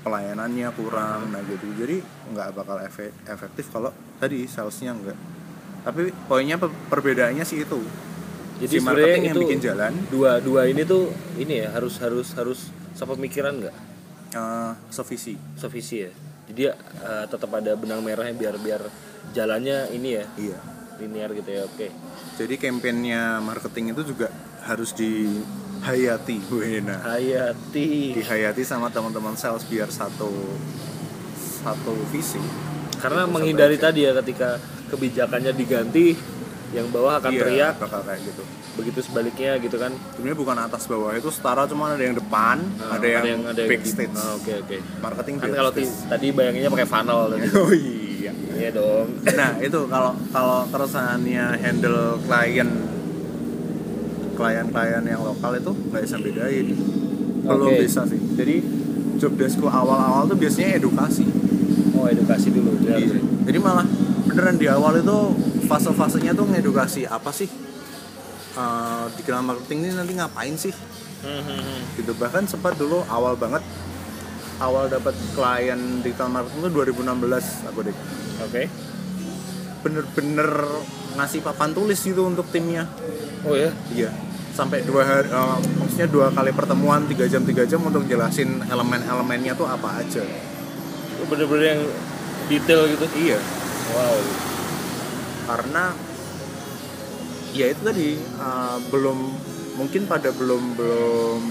[0.00, 1.28] pelayanannya kurang.
[1.28, 1.66] Nah gitu.
[1.74, 2.00] Jadi
[2.32, 5.18] nggak bakal efe- efektif kalau tadi salesnya nggak.
[5.84, 7.78] Tapi poinnya pe- perbedaannya sih itu.
[8.58, 12.34] Jadi si marketing yang itu bikin jalan dua dua ini tuh ini ya harus harus
[12.34, 13.76] harus sepemikiran nggak
[14.34, 15.38] uh, sevisi.
[15.54, 16.10] sevisi ya
[16.48, 18.80] jadi eh, tetap ada benang merahnya biar biar
[19.36, 20.58] jalannya ini ya Iya.
[20.98, 21.86] linear gitu ya oke
[22.40, 24.32] Jadi kampanyenya marketing itu juga
[24.64, 27.02] harus dihayati, Wena.
[27.04, 30.32] hayati Dihayati sama teman-teman sales biar satu
[31.36, 32.40] satu visi.
[32.98, 34.58] karena menghindari tadi ya ketika
[34.90, 36.16] kebijakannya diganti
[36.68, 37.74] yang bawah akan Iya, teriak.
[37.80, 38.42] bakal kayak gitu.
[38.76, 39.92] Begitu sebaliknya gitu kan.
[40.12, 43.70] Sebenarnya bukan atas bawah itu setara cuma ada yang depan Nah, ada yang, ada yang
[43.72, 44.76] backstage Oh, oke oke.
[45.00, 45.70] Marketing kan kalau
[46.06, 47.46] tadi bayanginnya pakai funnel tadi.
[47.58, 48.32] Oh iya.
[48.54, 49.06] Iya dong.
[49.38, 52.68] Nah itu kalau kalau keresahannya handle klien
[54.34, 56.66] klien-klien yang lokal itu nggak bisa bedain.
[57.42, 57.82] Belum Oke.
[57.82, 58.20] bisa sih.
[58.36, 58.56] Jadi
[59.18, 61.26] job deskku awal-awal tuh biasanya edukasi.
[61.98, 62.94] Oh edukasi dulu ya.
[62.94, 63.18] Iya.
[63.42, 63.88] jadi malah
[64.28, 65.16] beneran di awal itu
[65.64, 67.48] fase-fasenya tuh ngedukasi apa sih?
[68.58, 70.74] Eh, dikenal marketing ini nanti ngapain sih?
[71.24, 71.80] Hmm, hmm, hmm.
[71.96, 72.12] gitu.
[72.12, 73.64] Bahkan sempat dulu awal banget
[74.58, 77.96] awal dapat klien digital marketing itu 2016 aku deh
[78.44, 78.62] oke.
[79.80, 80.50] Bener-bener
[81.16, 82.84] ngasih papan tulis gitu untuk timnya.
[83.48, 83.72] Oh ya?
[83.94, 84.12] Iya.
[84.52, 89.56] Sampai dua hari eh, maksudnya dua kali pertemuan tiga jam tiga jam untuk jelasin elemen-elemennya
[89.56, 90.20] tuh apa aja.
[91.16, 91.82] Itu bener-bener yang
[92.50, 93.06] detail gitu?
[93.16, 93.40] Iya
[93.94, 94.18] wow.
[95.48, 95.84] Karena
[97.56, 99.18] ya itu tadi eh, belum
[99.78, 101.42] mungkin pada belum belum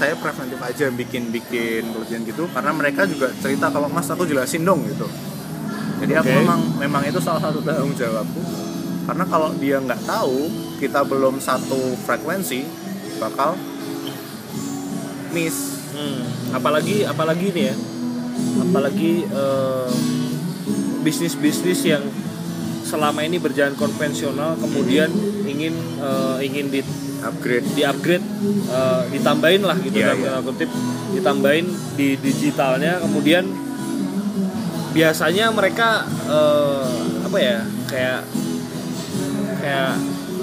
[0.00, 4.64] saya preventif aja bikin bikin pelatihan gitu karena mereka juga cerita kalau mas aku jelasin
[4.64, 5.04] dong gitu.
[6.00, 6.40] Jadi aku Oke.
[6.40, 8.40] memang memang itu salah satu tanggung jawabku.
[9.04, 10.48] Karena kalau dia nggak tahu
[10.80, 12.64] kita belum satu frekuensi
[13.20, 13.60] bakal
[15.36, 15.84] miss.
[15.92, 16.24] Hmm,
[16.56, 17.76] apalagi apalagi nih ya.
[18.64, 19.92] Apalagi eh,
[21.00, 22.04] bisnis-bisnis yang
[22.80, 25.08] selama ini berjalan konvensional kemudian
[25.46, 26.80] ingin eh, ingin di
[27.20, 27.66] upgrade.
[27.76, 28.24] di upgrade
[28.66, 30.70] eh, ditambahin lah gitu Iya, dalam tanda kutip.
[31.10, 33.44] Ditambahin di digitalnya kemudian
[34.90, 36.94] biasanya mereka eh,
[37.26, 38.20] apa ya kayak
[39.60, 39.92] kayak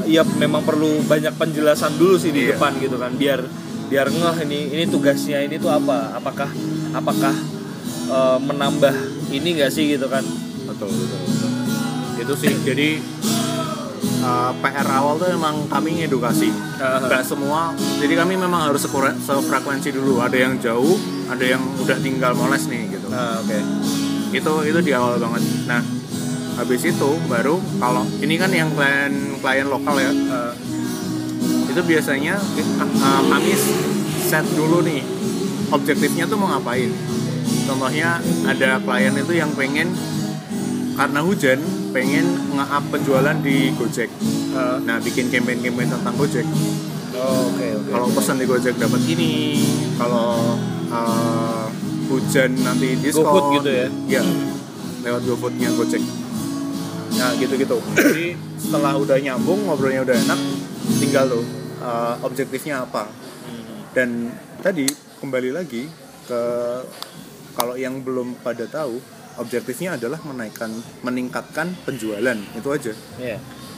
[0.08, 2.56] ya memang perlu banyak penjelasan dulu sih di Iya.
[2.56, 3.44] depan gitu kan biar
[3.88, 6.16] biar ngeh ini ini tugasnya ini tuh apa?
[6.16, 6.48] Apakah
[6.96, 7.36] apakah
[8.08, 8.96] eh, menambah
[9.36, 10.24] ini enggak sih gitu kan
[10.78, 11.52] betul betul, betul.
[12.22, 12.90] itu sih jadi
[14.22, 16.54] uh, PR awal tuh emang kami ngedukasi.
[16.78, 20.22] Nggak semua jadi kami memang harus sefrekuensi dulu.
[20.22, 23.10] Ada yang jauh ada yang udah tinggal moles nih gitu.
[23.10, 23.58] Nah, oke.
[24.32, 25.44] Itu itu di awal banget.
[25.66, 25.82] Nah
[26.58, 30.14] habis itu baru kalau ini kan yang klien klien lokal ya.
[30.14, 30.54] Eh,
[31.74, 32.42] itu biasanya
[32.82, 33.54] uh, kami
[34.26, 35.06] set dulu nih
[35.70, 36.90] objektifnya tuh mau ngapain.
[37.70, 39.94] Contohnya ada klien itu yang pengen
[40.98, 41.62] karena hujan
[41.94, 42.26] pengen
[42.58, 44.10] nge-up penjualan di Gojek.
[44.58, 46.48] Eh, nah bikin campaign-campaign tentang Gojek.
[47.14, 47.90] Oh, oke oke.
[47.94, 49.62] Kalau pesan di Gojek dapat ini
[49.98, 50.58] kalau
[50.90, 51.66] uh,
[52.10, 53.26] hujan nanti diskon.
[53.26, 53.88] GoFood gitu ya?
[54.10, 54.22] Iya,
[55.06, 56.02] lewat GoFoodnya Gojek.
[57.18, 57.78] Nah gitu-gitu.
[57.94, 58.26] Jadi
[58.58, 60.40] setelah udah nyambung ngobrolnya udah enak
[60.98, 61.46] tinggal tuh
[61.86, 63.06] uh, objektifnya apa.
[63.48, 63.88] Hmm.
[63.96, 64.10] dan
[64.60, 64.84] tadi
[65.24, 65.88] kembali lagi
[66.28, 66.42] ke
[67.56, 69.00] kalau yang belum pada tahu
[69.38, 70.70] objektifnya adalah menaikkan
[71.02, 73.38] meningkatkan penjualan itu aja Iya.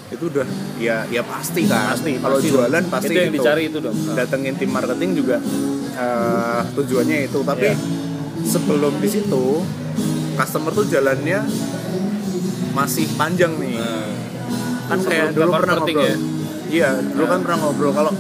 [0.10, 2.90] itu udah ya ya pasti kan Pasti, kalau pasti jualan dong.
[2.90, 5.38] pasti itu yang dicari itu dong datengin tim marketing juga
[5.94, 7.78] eh, tujuannya itu tapi Iya.
[8.42, 9.46] sebelum di situ
[10.34, 11.44] customer tuh jalannya
[12.72, 14.08] masih panjang nih Nah,
[14.88, 16.16] kan kayak dulu pernah ngobrol ya?
[16.68, 17.30] iya dulu Nah.
[17.30, 18.12] kan pernah ngobrol kalau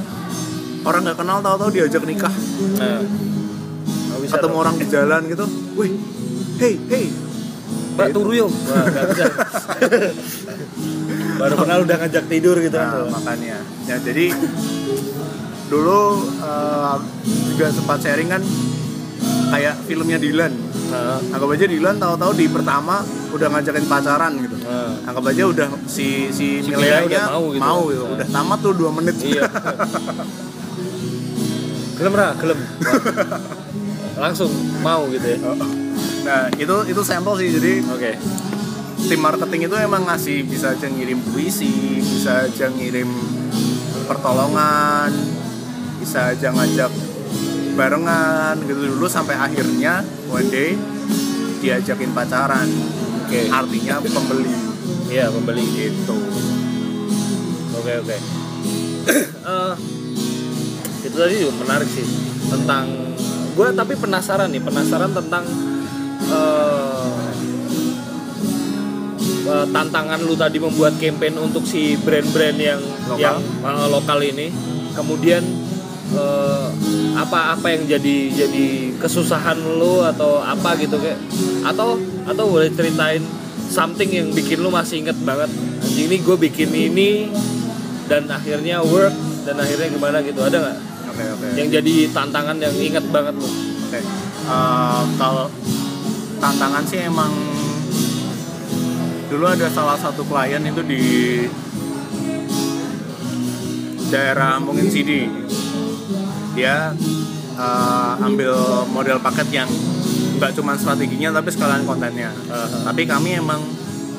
[0.82, 2.34] orang nggak kenal tahu-tahu diajak nikah
[2.78, 3.02] nah.
[4.20, 4.62] Bisa ketemu dong.
[4.62, 5.92] orang di jalan gitu wih
[6.60, 7.06] hey hey
[8.00, 9.26] Mbak turu yuk Wah, nggak bisa.
[11.40, 13.58] baru kenal udah ngajak tidur gitu Nah, kan makanya.
[13.84, 14.32] Ya, jadi
[15.68, 16.00] dulu
[16.36, 16.96] eh,
[17.48, 18.42] juga sempat sharing kan
[19.50, 20.52] kayak filmnya Dylan.
[20.90, 24.56] nah, Anggap aja Dylan tahu-tahu di pertama udah ngajakin pacaran gitu.
[24.60, 24.92] nah.
[25.06, 27.60] Anggap aja udah si si, Si udah mau gitu.
[27.60, 28.04] mau gitu.
[28.04, 28.14] Nah.
[28.16, 29.16] Udah tamat tuh dua menit.
[29.22, 29.44] iya
[31.96, 32.60] gelem ra gelem
[34.24, 34.48] langsung
[34.80, 35.40] mau gitu ya
[36.26, 37.50] Nah, itu itu sampel sih.
[37.56, 38.12] Jadi oke
[39.10, 43.08] tim marketing itu emang ngasih bisa aja ngirim puisi, bisa aja ngirim
[44.06, 45.10] pertolongan,
[45.98, 46.92] bisa aja ngajak
[47.80, 50.76] barengan gitu dulu sampai akhirnya one day
[51.64, 52.68] diajakin pacaran.
[53.24, 54.54] oke Artinya pembeli
[55.08, 56.18] iya pembeli gitu.
[57.78, 58.18] oke oke
[59.50, 59.74] Eh,
[61.02, 62.06] itu tadi juga menarik sih
[62.54, 62.86] tentang
[63.58, 65.42] gue tapi penasaran nih penasaran tentang
[66.30, 67.26] eh,
[69.74, 73.20] tantangan lu tadi membuat campaign untuk si brand-brand yang Lokal.
[73.20, 74.48] yang eh, lokal ini
[74.94, 75.42] kemudian
[76.14, 76.68] eh,
[77.18, 78.68] apa apa yang jadi jadi
[79.02, 81.18] kesusahan lu atau apa gitu kayak
[81.66, 81.98] atau
[82.30, 83.26] atau boleh ceritain
[83.70, 85.50] something yang bikin lu masih inget banget
[85.84, 87.10] anjing ini gue bikin ini
[88.10, 89.14] dan akhirnya work
[89.46, 90.78] dan akhirnya gimana gitu ada nggak
[91.10, 91.48] Oke oke.
[91.58, 93.50] yang jadi tantangan yang inget banget lu
[93.90, 94.00] Oke.
[94.50, 95.50] Eh, kalau
[96.40, 97.32] tantangan sih emang
[99.30, 101.04] dulu ada salah satu klien itu di
[104.10, 105.30] daerah mungkin CD
[106.58, 106.98] dia
[107.60, 108.56] uh, ambil
[108.90, 109.70] model paket yang
[110.40, 112.90] nggak cuma strateginya tapi sekalian kontennya Aha.
[112.90, 113.62] tapi kami emang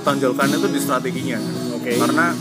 [0.05, 1.41] tonjolkan itu di strateginya
[1.75, 1.97] Oke.
[1.97, 2.37] karena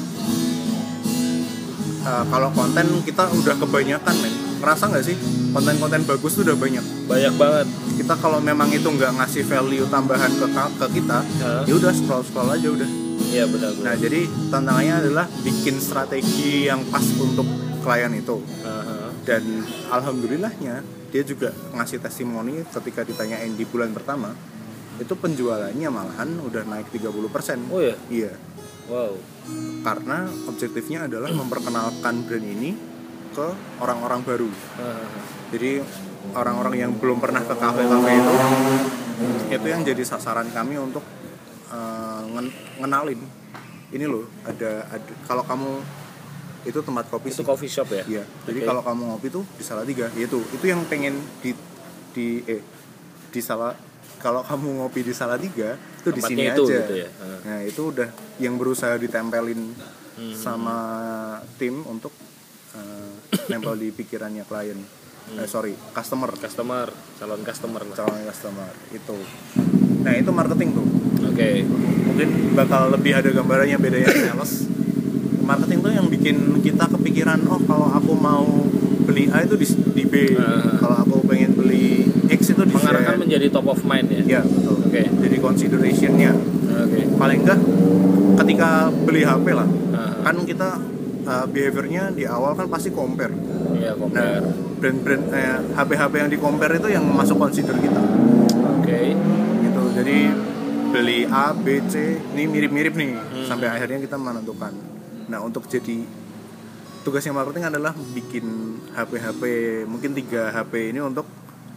[2.06, 5.16] uh, kalau konten kita udah kebanyakan men ngerasa nggak sih
[5.56, 6.86] konten-konten bagus tuh udah banyak?
[7.08, 7.68] Banyak banget.
[8.00, 11.64] Kita kalau memang itu nggak ngasih value tambahan ke ke kita Hah?
[11.66, 12.90] ya udah scroll scroll aja udah.
[13.30, 17.46] Iya benar nah benar jadi tantangannya adalah bikin strategi yang pas untuk
[17.84, 18.38] klien itu.
[18.64, 19.12] Aha.
[19.28, 19.44] dan
[19.94, 20.82] alhamdulillahnya
[21.14, 24.34] dia juga ngasih testimoni ketika ditanyain di bulan pertama
[25.00, 28.34] itu penjualannya malahan udah naik 30% oh ya iya.
[28.90, 29.22] Wow.
[29.86, 32.74] Karena objektifnya adalah memperkenalkan brand ini
[33.40, 33.48] ke
[33.80, 34.52] orang-orang baru
[35.50, 35.80] jadi
[36.36, 38.34] orang-orang yang belum pernah ke kafe-kafe itu
[39.50, 41.02] itu yang jadi sasaran kami untuk
[42.30, 43.20] ngen- ngenalin
[43.90, 45.72] ini loh ada, ada kalau kamu
[46.62, 48.24] itu tempat kopi itu sih coffee shop ya Iya.
[48.44, 48.68] Jadi Oke.
[48.68, 51.56] kalau kamu ngopi tuh di Salatiga, itu itu yang pengen di
[52.12, 52.60] di eh
[53.32, 53.72] di salah
[54.20, 56.76] kalau kamu ngopi di Salatiga itu di sini itu aja.
[56.84, 57.10] gitu ya.
[57.24, 57.40] Ah.
[57.48, 59.72] Nah, itu udah yang berusaha ditempelin
[60.20, 60.36] Hmm.
[60.36, 60.78] sama
[61.56, 62.12] tim untuk
[62.72, 63.10] eh,
[63.48, 64.78] nempel di pikirannya klien.
[64.78, 65.38] Hmm.
[65.38, 69.18] Eh, sorry, customer, customer calon customer lah calon customer itu.
[70.00, 70.86] Nah, itu marketing tuh.
[71.22, 71.50] oke
[72.10, 74.66] Mungkin bakal lebih ada gambarannya bedanya sales.
[75.40, 78.46] Marketing tuh yang bikin kita kepikiran, oh kalau aku mau
[79.04, 79.66] beli A itu di,
[79.96, 80.78] di B, Ah.
[80.78, 83.22] kalau aku pengen beli X itu di mengarahkan Z.
[83.26, 84.78] menjadi top of mind ya Ya betul.
[84.84, 85.02] Oke.
[85.06, 86.32] Jadi considerationnya
[86.70, 87.60] oke paling enggak
[88.40, 90.22] ketika beli HP lah, Aha.
[90.24, 90.70] kan kita
[91.30, 93.32] uh, behaviornya di awal kan pasti compare.
[93.78, 94.44] iya Nah, compare.
[94.82, 98.02] brand-brand eh, HP-HP yang di compare itu yang masuk consider kita.
[98.66, 99.00] oke.
[99.62, 99.84] Gitu.
[99.94, 100.18] Jadi
[100.90, 101.96] beli A B C
[102.34, 103.46] ini mirip-mirip nih Hmm.
[103.46, 104.74] sampai akhirnya kita menentukan.
[105.30, 106.02] Nah untuk jadi
[107.00, 108.46] tugasnya marketing adalah bikin
[108.92, 109.42] HP-HP
[109.86, 111.30] mungkin tiga HP ini untuk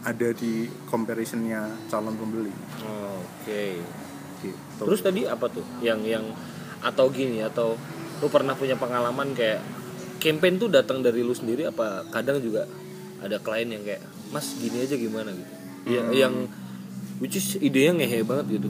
[0.03, 2.51] ada di comparisonnya calon pembeli.
[3.21, 3.79] Oke.
[4.41, 4.57] Gitu.
[4.81, 5.63] Terus tadi apa tuh?
[5.79, 6.25] Yang yang
[6.83, 7.79] atau gini atau
[8.21, 9.61] lu pernah punya pengalaman kayak
[10.21, 12.69] campaign tuh datang dari lu sendiri apa kadang juga
[13.23, 15.31] ada klien yang kayak mas gini aja gimana?
[15.31, 15.51] Gitu.
[15.87, 16.47] Ya yang
[17.19, 18.69] which is idenya ngehe banget gitu.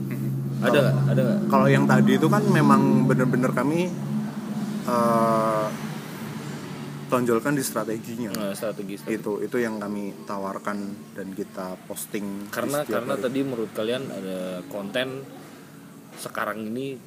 [0.62, 0.96] Ada nggak?
[1.10, 1.40] Ada nggak?
[1.50, 3.90] Kalau yang tadi itu kan memang bener-bener kami
[4.86, 5.66] eh,
[7.14, 8.30] tonjolkan di strateginya.
[8.34, 9.22] Nah, strategi strategi.
[9.22, 10.78] itu itu yang kami tawarkan
[11.14, 13.24] dan kita posting karena karena hari.
[13.30, 15.22] tadi menurut kalian ada konten
[16.18, 16.98] sekarang ini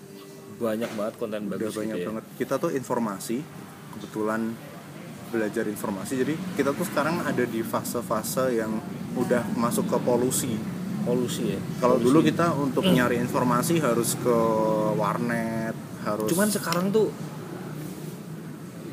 [0.57, 2.07] banyak banget konten udah bagus banyak gitu ya.
[2.11, 2.25] banget.
[2.37, 3.37] Kita tuh informasi
[3.97, 4.41] kebetulan
[5.27, 6.13] belajar informasi.
[6.23, 8.79] Jadi kita tuh sekarang ada di fase-fase yang
[9.17, 10.55] udah masuk ke polusi.
[11.03, 11.59] Polusi ya?
[11.79, 14.37] Kalau dulu kita untuk nyari informasi harus ke
[14.97, 17.11] warnet harus cuman sekarang tuh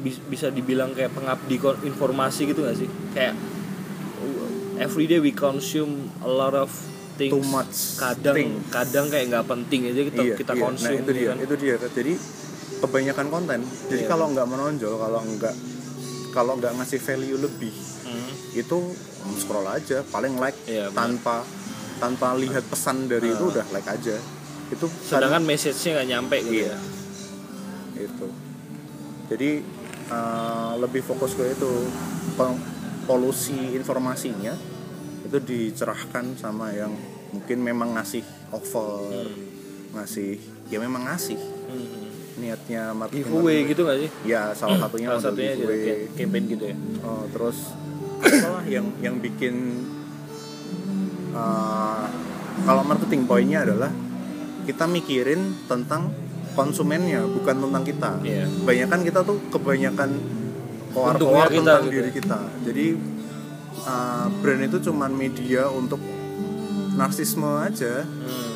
[0.03, 2.91] bis- bisa dibilang kayak pengabdi informasi gitu gak sih?
[3.15, 3.35] Kayak
[4.21, 6.71] uh, every day we consume a lot of
[7.15, 8.51] things Too much kadang thing.
[8.69, 10.61] kadang kayak nggak penting aja kita iya, kita iya.
[10.61, 11.37] consume nah itu dia kan.
[11.41, 12.13] itu dia jadi
[12.77, 14.11] kebanyakan konten jadi Iya.
[14.11, 15.55] kalau nggak menonjol kalau nggak
[16.31, 18.31] kalau nggak ngasih value lebih Hmm.
[18.53, 18.79] itu
[19.37, 21.41] scroll aja paling like Iya, tanpa
[21.97, 23.53] tanpa lihat pesan dari itu Ah.
[23.55, 24.17] udah like aja
[24.67, 26.77] itu sedangkan message-nya nggak nyampe gitu Iya.
[27.95, 28.27] ya itu
[29.25, 29.51] jadi
[30.07, 31.71] uh, lebih fokus ke itu
[33.05, 34.53] polusi informasinya
[35.35, 36.95] itu dicerahkan sama yang
[37.29, 39.27] mungkin memang ngasih offer
[39.93, 40.39] ngasih
[40.71, 42.07] ya memang ngasih Hmm.
[42.39, 46.07] niatnya marketing giveaway gitu gak sih ya salah satunya salah satunya gitu, giveaway.
[46.15, 47.59] campaign gitu ya Oh, terus
[48.21, 49.55] apalah yang yang bikin
[51.33, 52.05] uh,
[52.63, 53.91] kalau marketing poinnya adalah
[54.65, 56.15] kita mikirin tentang
[56.55, 58.11] konsumennya bukan tentang kita.
[58.23, 58.47] Iya.
[58.63, 60.11] Kebanyakan kita tuh kebanyakan
[60.95, 61.93] koar Untungnya koar kita tentang gitu.
[61.93, 62.39] diri kita.
[62.65, 62.87] Jadi
[63.81, 65.99] uh, brand itu cuman media untuk
[66.95, 68.07] narsisme aja.
[68.07, 68.53] Hmm.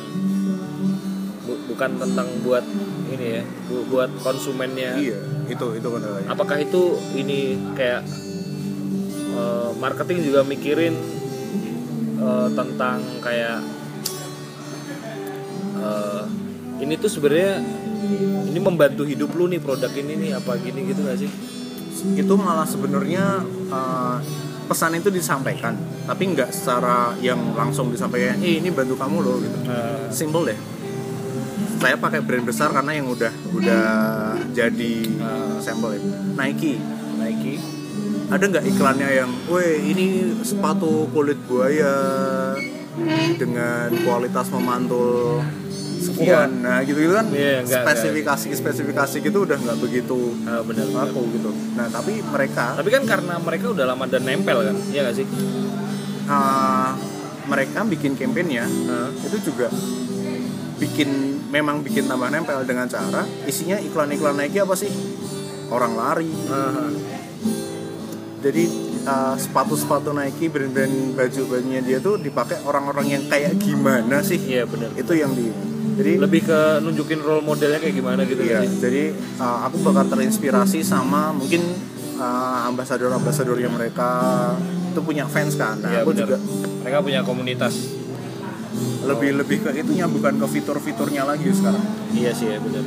[1.41, 2.63] Bu- bukan tentang buat
[3.09, 6.29] ini ya bu- buat konsumennya Iya, itu itu kendalanya.
[6.29, 6.81] apakah itu
[7.13, 7.39] ini
[7.73, 8.05] kayak
[9.29, 10.93] eh, marketing juga mikirin
[12.17, 13.65] eh, tentang kayak
[15.75, 16.23] eh,
[16.79, 17.59] ini tuh sebenarnya
[18.45, 21.31] ini membantu hidup lu nih produk ini nih apa gini gitu gak sih
[22.15, 24.17] itu malah sebenarnya uh,
[24.69, 25.73] pesan itu disampaikan
[26.05, 29.57] tapi nggak secara yang langsung disampaikan eh ini bantu kamu loh gitu.
[30.13, 30.59] Simple deh.
[31.79, 33.85] Saya pakai brand besar karena yang udah udah
[34.51, 35.57] jadi Ah.
[35.57, 36.01] sampel ya
[36.37, 36.77] Nike.
[37.17, 37.55] Nike.
[38.29, 40.05] Ada nggak iklannya yang weh ini
[40.45, 41.89] sepatu kulit buaya
[43.35, 45.39] dengan kualitas memantul
[46.01, 50.85] sekian nah gitu gitu kan Iya, nggak- spesifikasi spesifikasi gitu udah nggak begitu Ah, benar
[50.85, 51.07] benar.
[51.07, 55.03] aku gitu nah tapi mereka Tapi kan karena mereka udah lama dan nempel kan, iya
[55.03, 55.27] gak sih?
[56.25, 56.91] uh,
[57.45, 59.09] mereka bikin kampanyenya Heeh.
[59.25, 59.67] itu juga
[60.75, 61.09] bikin
[61.47, 64.87] memang bikin tambah nempel dengan cara isinya iklan-iklan Nike apa sih
[65.67, 66.89] orang lari Heeh.
[68.39, 68.63] jadi
[69.03, 74.93] uh, sepatu-sepatu Nike brand-brand baju-bajunya dia tuh dipakai orang-orang yang kayak gimana sih Iya benar.
[74.93, 75.51] itu yang di
[75.99, 78.79] jadi Lebih ke nunjukin role modelnya kayak gimana gitu iya sih?
[78.79, 79.03] jadi
[79.35, 81.59] uh, aku bakal terinspirasi sama mungkin
[82.15, 84.09] uh, ambasador-ambasadornya mereka
[84.89, 86.23] itu punya fans kan nah Iya, aku benar.
[86.25, 86.37] juga
[86.79, 87.75] Mereka punya komunitas.
[89.01, 91.81] lebih lebih ke itunya bukan ke fitur-fiturnya lagi sekarang
[92.11, 92.85] Iya sih ya benar.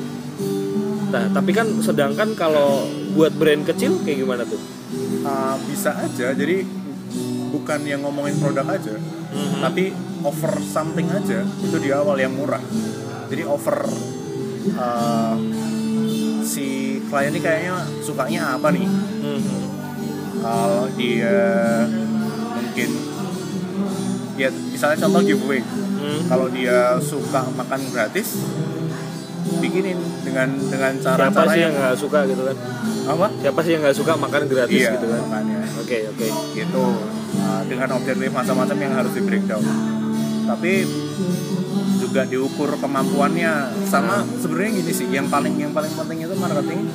[1.13, 4.57] Nah, tapi kan sedangkan kalau buat brand kecil kayak gimana tuh?
[5.21, 6.65] Uh, bisa aja jadi
[7.51, 8.97] bukan yang ngomongin produk aja
[9.33, 9.61] Mhm.
[9.61, 9.85] tapi
[10.23, 12.61] offer something aja itu di awal yang murah
[13.33, 13.77] jadi offer
[14.75, 15.35] uh,
[16.43, 16.67] si
[17.03, 18.85] klien ini kayaknya sukanya apa nih
[19.23, 19.61] Mhm.
[20.39, 21.39] kalau dia
[22.53, 22.91] mungkin
[24.35, 26.21] ya misalnya contoh giveaway Mhm.
[26.27, 28.37] kalau dia suka makan gratis
[29.55, 32.57] bikinin dengan dengan cara Siapa cara sih yang nggak suka gitu kan?
[33.05, 35.21] apa Siapa sih yang nggak suka makan gratis iya gitu kan?
[35.23, 36.29] makanya Oke oke.
[36.53, 36.85] gitu
[37.33, 39.65] Nah, dengan objektif macam-macam yang harus di breakdown
[40.45, 40.85] tapi
[42.03, 43.87] juga diukur kemampuannya.
[43.87, 46.91] Sama sebenarnya gini sih yang paling yang paling penting itu marketing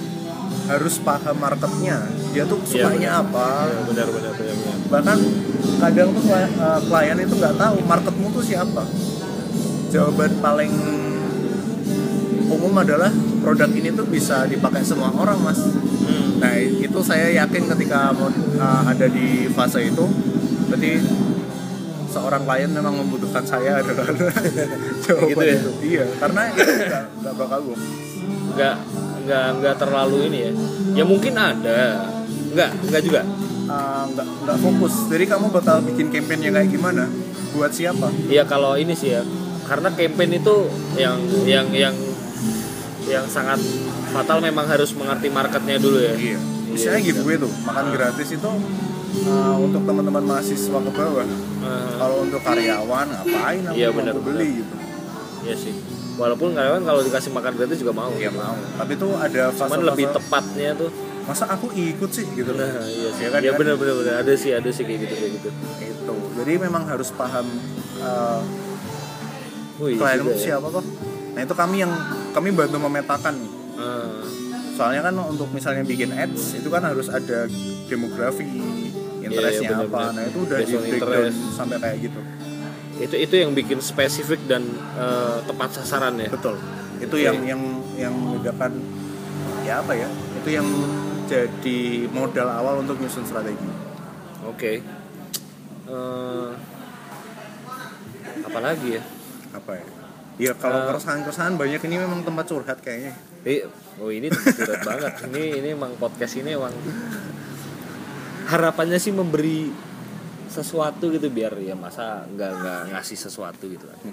[0.67, 2.03] harus paham marketnya.
[2.35, 3.71] Dia tuh Iya, sukanya apa.
[3.71, 4.75] Iya, benar benar benar benar.
[4.87, 5.19] bahkan
[5.83, 8.83] kadang tuh klien, eh, klien itu nggak tahu marketmu tuh siapa.
[9.87, 10.73] Jawaban paling
[12.47, 13.11] umum adalah
[13.43, 15.59] produk ini tuh bisa dipakai semua orang mas.
[16.07, 16.39] Hmm.
[16.39, 20.07] nah itu saya yakin ketika mau uh, ada di fase itu
[20.71, 21.03] berarti
[22.17, 24.09] seorang klien memang membutuhkan saya adalah
[25.05, 25.57] jawaban Gitu ya?
[25.61, 26.41] itu iya karena
[27.21, 27.83] nggak bakal bohong
[28.57, 28.75] Nggak
[29.27, 30.51] nggak nggak terlalu ini ya.
[30.97, 32.09] Ya mungkin ada.
[32.49, 33.21] Nggak nggak juga.
[33.67, 37.03] Uh, nggak nggak fokus jadi kamu bakal bikin campaign yang kayak gimana
[37.51, 39.21] buat siapa Iya kalau ini sih ya.
[39.67, 40.55] Karena campaign itu
[40.95, 41.93] yang yang yang
[43.05, 43.59] yang sangat
[44.09, 46.15] fatal memang harus mengerti marketnya dulu ya.
[46.15, 46.39] Iya.
[46.67, 48.49] Misalnya Iya, giveaway tuh, makan gratis itu
[49.25, 51.25] uh, untuk teman-teman mahasiswa ke bawah.
[51.27, 54.73] Eh, Kalau untuk karyawan ngapain Iya, mau benar, beli gitu.
[55.43, 55.73] Iya sih.
[56.17, 58.11] Walaupun karyawan kalau dikasih makan gratis juga mau.
[58.13, 58.55] Iya mau.
[58.77, 60.89] Tapi tuh ada fase Cuman lebih tepatnya tuh.
[61.27, 62.55] Masa aku ikut sih gitu.
[62.55, 63.27] Nah, iya sih.
[63.27, 63.59] Iya kan, ya kan?
[63.59, 64.15] benar benar.
[64.23, 65.49] Ada sih ada sih kayak gitu kayak gitu.
[65.83, 66.13] Itu.
[66.39, 67.45] Jadi memang harus paham
[67.99, 68.41] uh,
[69.77, 70.57] Oh, iya klienmu juga ya.
[70.57, 70.85] siapa kok.
[71.37, 71.93] Nah itu kami yang
[72.33, 73.35] kami bantu memetakan.
[73.77, 74.25] Ah,
[74.73, 77.45] Soalnya kan untuk misalnya bikin ads itu kan harus ada
[77.85, 78.45] demografi,
[79.27, 79.83] interestnya iya, apa.
[79.85, 80.11] benar-benar.
[80.13, 82.19] Nah itu udah Based di breakdown sampai kayak gitu.
[82.97, 84.63] itu itu yang bikin spesifik dan
[84.95, 86.33] eh, tepat sasaran ya.
[86.33, 86.57] betul
[86.97, 87.21] itu Oke.
[87.21, 87.61] yang yang
[87.93, 88.73] yang membedakan
[89.61, 90.65] ya apa ya itu yang
[91.27, 93.69] jadi modal awal untuk nyusun strategi
[94.43, 94.81] Oke.
[95.85, 96.49] Eh,
[98.41, 99.03] apalagi ya?
[99.53, 99.85] apa ya
[100.37, 100.85] ya kalau Eh.
[100.89, 103.63] keresahan keresahan banyak ini memang tempat curhat kayaknya Eh,
[103.95, 105.13] oh ini berat banget.
[105.31, 106.73] Ini ini emang podcast ini emang
[108.47, 109.69] harapannya sih memberi
[110.47, 113.99] sesuatu gitu biar ya masa nggak nggak ngasih sesuatu gitu kan.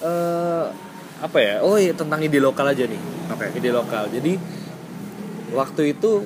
[0.00, 0.66] Eh
[1.20, 1.60] apa ya?
[1.60, 2.96] Oh iya tentang ide lokal aja nih.
[3.28, 4.08] oke Ide lokal.
[4.08, 4.40] Jadi
[5.52, 6.24] waktu itu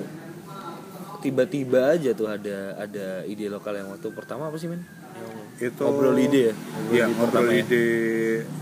[1.18, 4.86] tiba-tiba aja tuh ada ada ide lokal yang waktu pertama apa sih men?
[5.58, 6.54] Itu ngobrol ide ya?
[6.90, 7.62] Iya, ide ngobrol ya?
[7.62, 7.84] ide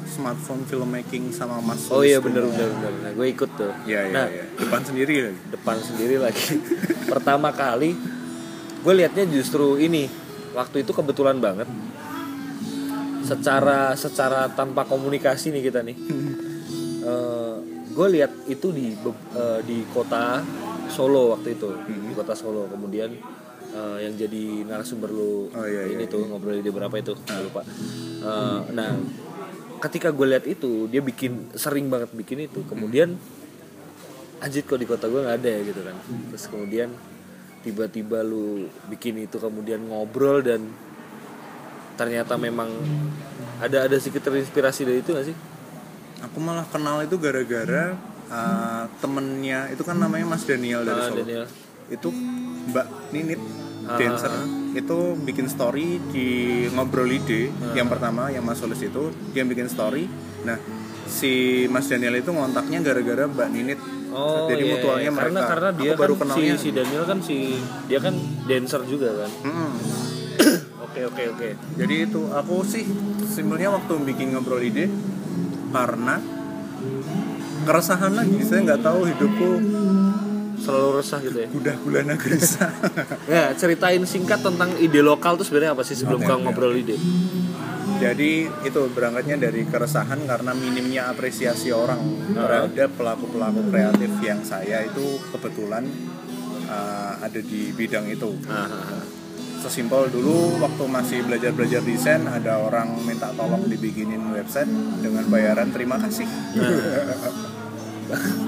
[0.04, 2.28] smartphone filmmaking sama Mas Oh iya Wisnu.
[2.28, 2.92] bener bener bener.
[3.00, 3.72] Nah, gue ikut tuh.
[3.88, 4.44] Iya, nah, iya.
[4.60, 5.40] Depan sendiri lagi.
[5.48, 6.46] depan sendiri lagi.
[7.12, 7.96] Pertama kali
[8.82, 10.08] gue liatnya justru ini.
[10.52, 11.64] Waktu itu kebetulan banget.
[13.24, 15.96] Secara secara tanpa komunikasi nih kita nih.
[17.92, 18.96] gue lihat itu di
[19.36, 20.40] eh, di kota
[20.88, 23.12] Solo waktu itu di kota Solo kemudian
[23.72, 27.12] eh, yang jadi narasumber lu Oh, iya, ini iya, tuh ngobrol ide berapa itu?
[27.16, 27.62] Gua lupa.
[28.22, 28.92] Eh, nah
[29.82, 32.62] ketika gue lihat itu dia bikin sering banget bikin itu.
[32.64, 33.18] Kemudian
[34.38, 35.96] anjir kok di kota gue nggak ada ya gitu kan.
[36.30, 36.88] Terus kemudian
[37.62, 40.66] tiba-tiba lu bikin itu kemudian ngobrol dan
[41.94, 42.66] ternyata memang
[43.62, 45.36] ada ada sedikit terinspirasi dari itu gak sih?
[46.22, 47.94] Aku malah kenal itu gara-gara
[48.26, 51.18] uh, temennya itu kan namanya Mas Daniel dari Ah, Solo.
[51.22, 51.44] Daniel.
[51.88, 52.08] Itu
[52.68, 53.40] Mbak Ninit
[53.82, 54.30] Ah, dancer
[54.72, 56.26] itu bikin story di
[56.70, 57.74] ngobrol ide Ah.
[57.74, 60.06] yang pertama yang Mas Solis itu dia bikin story.
[60.42, 60.54] Nah
[61.04, 61.32] si
[61.66, 63.80] Mas Daniel itu ngontaknya gara-gara Mbak Ninit.
[64.12, 65.10] Oh, Jadi iya, mutualnya iya.
[65.10, 65.26] mereka.
[65.26, 66.54] Karena karena Aku dia baru kan kenalnya.
[66.54, 67.36] si si Daniel kan si
[67.84, 68.14] dia kan
[68.46, 69.30] dancer juga kan.
[69.42, 69.70] Mm-mm.
[70.84, 71.48] Oke oke oke.
[71.74, 72.84] Jadi itu aku sih
[73.26, 74.86] simpelnya waktu bikin ngobrol ide
[75.68, 76.22] karena
[77.62, 79.50] keresahan lagi saya nggak tahu hidupku
[80.62, 81.48] selalu resah gitu ya.
[81.50, 82.70] Udah gulana gelisah.
[83.26, 86.96] Ya ceritain singkat tentang ide lokal tuh sebenarnya apa sih sebelum Oke, kau ngobrol ide?
[88.02, 92.02] Jadi itu berangkatnya dari keresahan karena minimnya apresiasi orang
[92.34, 95.86] terhadap pelaku-pelaku kreatif yang saya itu kebetulan
[96.66, 98.34] uh, ada di bidang itu.
[99.62, 104.66] Sesimpel dulu waktu masih belajar-belajar desain ada orang minta tolong dibikinin website
[104.98, 106.26] dengan bayaran terima kasih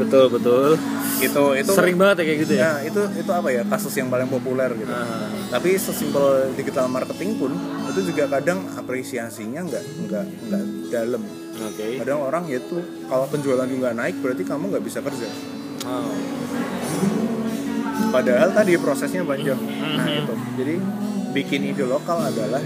[0.00, 0.76] betul betul.
[1.20, 2.62] Itu itu sering banget ya kayak gitu ya?
[2.62, 4.92] Ya itu itu apa ya kasus yang paling populer gitu.
[4.92, 7.52] Ah, tapi sesimpel digital marketing pun
[7.90, 11.22] itu juga kadang apresiasinya nggak nggak nggak dalam.
[11.54, 11.86] Oke.
[12.02, 15.28] Kadang orang ya itu kalau penjualan juga naik berarti kamu nggak bisa kerja.
[15.84, 16.16] Oh.
[18.08, 19.58] padahal tadi prosesnya panjang.
[19.58, 19.96] Hmm.
[19.98, 20.34] nah itu.
[20.54, 20.74] Jadi
[21.34, 22.62] bikin ide lokal adalah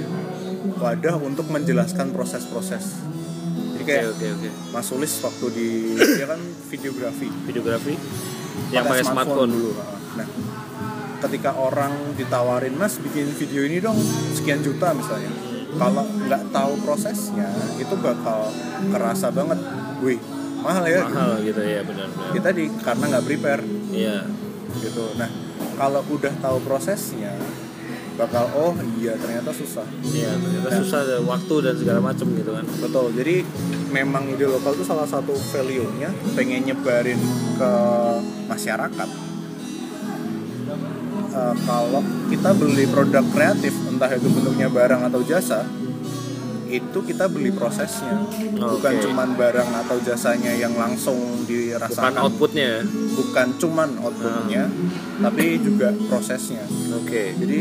[0.79, 3.01] wadah untuk menjelaskan proses-proses
[3.89, 4.49] kayak oke oke.
[4.77, 7.29] Mas Sulis waktu di dia kan videografi.
[7.49, 7.95] Videografi?
[8.69, 9.73] Yang pakai smartphone dulu
[10.19, 10.27] nah
[11.19, 13.99] ketika orang ditawarin mas bikin video ini dong
[14.35, 15.31] sekian juta misalnya.
[15.69, 18.51] Kalau nggak tahu prosesnya itu bakal
[18.91, 19.59] kerasa banget.
[20.03, 20.19] Wih
[20.59, 21.07] mahal ya.
[21.07, 22.31] Mahal gitu ya benar benar.
[22.35, 23.63] Kita di karena nggak prepare.
[23.95, 24.27] Iya.
[24.79, 25.05] Gitu.
[25.19, 25.31] Nah
[25.79, 27.35] kalau udah tahu prosesnya
[28.19, 30.79] bakal oh iya ternyata susah iya ternyata Nah.
[30.83, 33.47] susah ada waktu dan segala macam gitu kan betul jadi
[33.95, 37.17] memang ide lokal itu salah satu value nya pengen nyebarin
[37.57, 37.71] ke
[38.51, 39.09] masyarakat
[41.29, 42.03] Eh, kalau
[42.33, 45.63] kita beli produk kreatif entah itu bentuknya barang atau jasa
[46.69, 48.15] itu kita beli prosesnya.
[48.55, 49.03] Bukan Oke.
[49.09, 52.81] cuman barang atau jasanya yang langsung bukan dirasakan outputnya ya?
[53.17, 54.69] Bukan cuman outputnya
[55.25, 56.63] tapi juga prosesnya.
[56.95, 57.33] Oke.
[57.35, 57.59] Jadi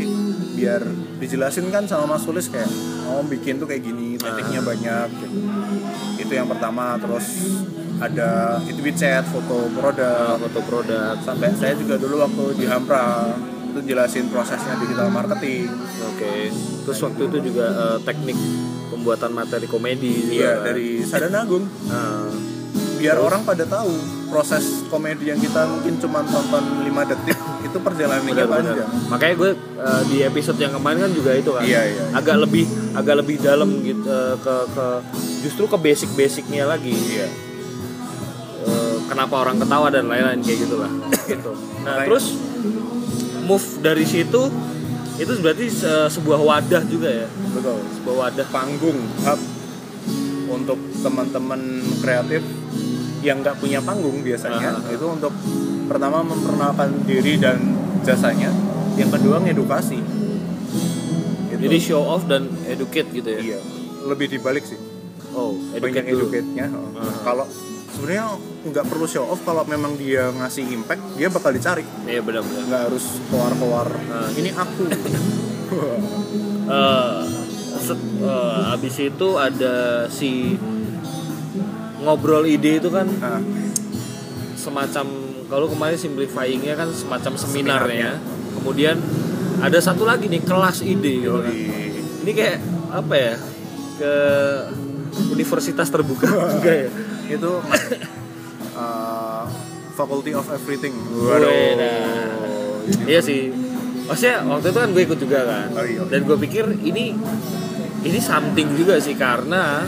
[0.58, 0.82] biar
[1.22, 2.68] dijelasin kan sama Mas Sulis kayak
[3.08, 5.38] oh bikin tuh kayak gini tekniknya banyak gitu.
[6.18, 7.46] itu yang pertama terus
[8.02, 11.14] ada itu chat foto Ah, produk foto produk.
[11.22, 13.34] Sampai saya juga dulu waktu di Hampra
[13.70, 15.70] itu jelasin prosesnya digital marketing.
[16.14, 16.50] Oke.
[16.86, 18.38] Terus waktu itu juga eh, teknik
[18.88, 20.64] pembuatan materi komedi juga iya kan?
[20.66, 21.64] dari Sadana Agung.
[21.86, 22.32] Ah,
[22.94, 23.94] biar orang pada tahu
[24.26, 28.88] proses komedi yang kita mungkin cuma tonton 5 detik itu perjalanannya panjang.
[29.06, 32.02] Makanya gue eh, di episode yang kemarin kan juga itu kan Iya, iya.
[32.12, 34.86] agak lebih agak lebih dalam gitu eh, ke ke
[35.40, 36.90] justru ke basic basicnya lagi.
[36.90, 37.28] Iya.
[38.60, 40.90] Eh, kenapa orang ketawa dan lain-lain kayak gitulah
[41.30, 41.52] gitu.
[41.80, 42.24] Nah Makanya- terus
[43.42, 44.42] move dari situ
[45.16, 47.26] itu berarti se- sebuah wadah juga ya
[47.58, 47.78] betul.
[47.98, 49.40] Sebuah wadah panggung hub
[50.48, 51.60] untuk teman-teman
[52.00, 52.42] kreatif
[53.20, 54.78] yang nggak punya panggung biasanya.
[54.78, 54.94] Aha.
[54.94, 55.34] itu untuk
[55.90, 57.58] pertama memperkenalkan diri dan
[58.06, 58.54] jasanya.
[58.94, 59.98] Yang kedua ngedukasi.
[61.48, 61.64] Gitu.
[61.64, 63.40] jadi show off dan educate gitu ya?
[63.42, 63.58] Iya.
[64.06, 64.78] Lebih dibalik sih.
[65.34, 66.24] Oh banyak educate dulu.
[66.30, 66.66] educate-nya.
[66.70, 67.02] Aha.
[67.26, 67.46] kalau
[67.98, 71.82] sebenarnya nggak perlu show off kalau memang dia ngasih impact dia bakal dicari.
[72.04, 72.62] Iya benar-benar.
[72.64, 74.30] Nggak harus keluar-keluar Ah.
[74.32, 74.82] ini aku.
[76.68, 77.20] Eh
[77.78, 79.76] set- eh, abis itu ada
[80.06, 80.56] si
[81.98, 83.40] ngobrol ide itu kan nah,
[84.54, 85.06] semacam
[85.44, 88.54] kalau kemarin simplifyingnya kan semacam seminarnya Seminarnya.
[88.54, 88.96] kemudian
[89.58, 91.12] ada satu lagi nih kelas ide.
[91.20, 91.54] Gitu kan.
[92.22, 92.58] ini kayak
[92.90, 93.34] apa ya
[93.96, 94.12] ke
[95.30, 96.28] universitas terbuka.
[96.54, 96.90] Enggak ya
[97.28, 97.52] itu
[98.80, 99.44] uh,
[99.98, 100.94] faculty of everything.
[100.94, 101.44] Nah.
[103.04, 103.50] iya sih.
[104.08, 105.68] Maksudnya waktu itu kan gue ikut juga kan.
[105.76, 106.00] Oh, iya.
[106.08, 107.12] dan gue pikir ini
[108.06, 109.84] ini something juga sih karena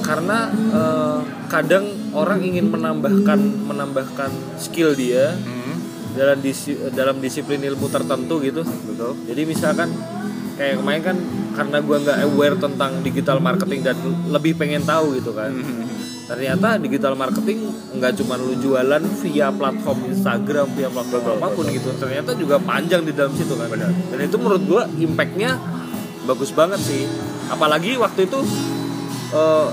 [0.00, 1.20] karena eh,
[1.52, 1.84] kadang
[2.16, 5.76] orang ingin menambahkan menambahkan skill dia Hmm,
[6.16, 8.64] dalam disi, dalam disiplin ilmu tertentu gitu.
[8.64, 9.12] Betul.
[9.28, 9.92] Jadi misalkan
[10.56, 11.16] kayak kemarin kan
[11.52, 13.96] karena gua nggak aware tentang digital marketing dan
[14.32, 15.52] lebih pengen tahu gitu kan.
[15.52, 15.84] Hmm,
[16.22, 17.66] ternyata digital marketing
[17.98, 21.76] nggak cuma lu jualan via platform Instagram via platform Betul, apa pun betul.
[21.76, 23.90] gitu ternyata juga panjang di dalam situ kan Benar.
[23.90, 25.58] dan itu menurut gua impactnya
[26.22, 27.04] bagus banget sih
[27.50, 28.38] apalagi waktu itu
[29.34, 29.68] eh,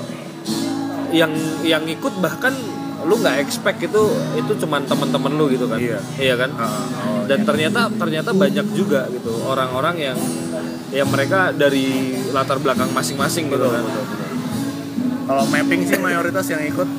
[1.14, 1.32] yang
[1.62, 2.54] yang ikut bahkan
[3.00, 4.04] lu nggak expect itu
[4.36, 6.00] itu cuman teman-teman lu gitu kan Iya.
[6.20, 7.48] iya kan Ah, oh, dan iya.
[7.48, 10.18] ternyata ternyata banyak juga gitu orang-orang yang
[10.92, 14.19] yang mereka dari latar belakang masing-masing gitu betul, kan betul, betul.
[15.30, 16.90] Kalau mapping sih mayoritas yang ikut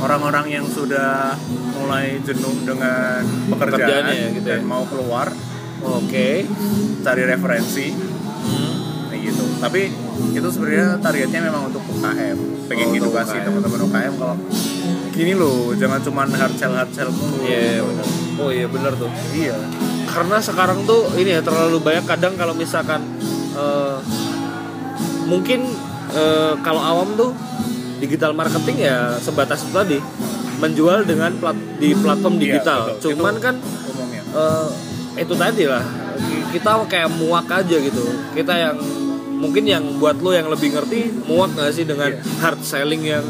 [0.00, 1.36] orang-orang yang sudah
[1.76, 3.20] mulai jenuh dengan
[3.52, 4.64] pekerjaan ya, gitu dan ya.
[4.64, 5.28] mau keluar
[5.80, 6.28] oke
[7.00, 7.88] cari referensi
[8.44, 9.08] Hmm.
[9.08, 9.88] kayak gitu tapi
[10.36, 12.36] itu sebenarnya targetnya memang untuk UKM
[12.68, 14.36] pengen Oh, edukasi teman-teman UKM kalau
[15.16, 17.40] gini loh jangan cuman hard sell hard sell mulu.
[17.40, 18.06] Iya benar.
[18.36, 19.08] Oh iya benar tuh.
[19.32, 19.56] iya
[20.04, 23.00] Karena sekarang tuh ini ya terlalu banyak kadang kalau misalkan
[23.56, 23.96] eh,
[25.24, 25.72] mungkin
[26.14, 27.30] eh, kalau awam tuh
[27.98, 29.98] digital marketing ya sebatas itu tadi
[30.54, 32.80] menjual dengan plat, di platform Iya, digital.
[32.88, 33.10] betul.
[33.12, 33.54] Cuman Itu kan
[33.90, 34.66] umumnya eh,
[35.14, 35.84] itu tadi lah
[36.50, 38.04] kita kayak muak aja gitu.
[38.30, 38.76] Kita yang
[39.34, 42.22] mungkin yang buat lo yang lebih ngerti muak gak sih dengan Iya.
[42.40, 43.24] hard selling yang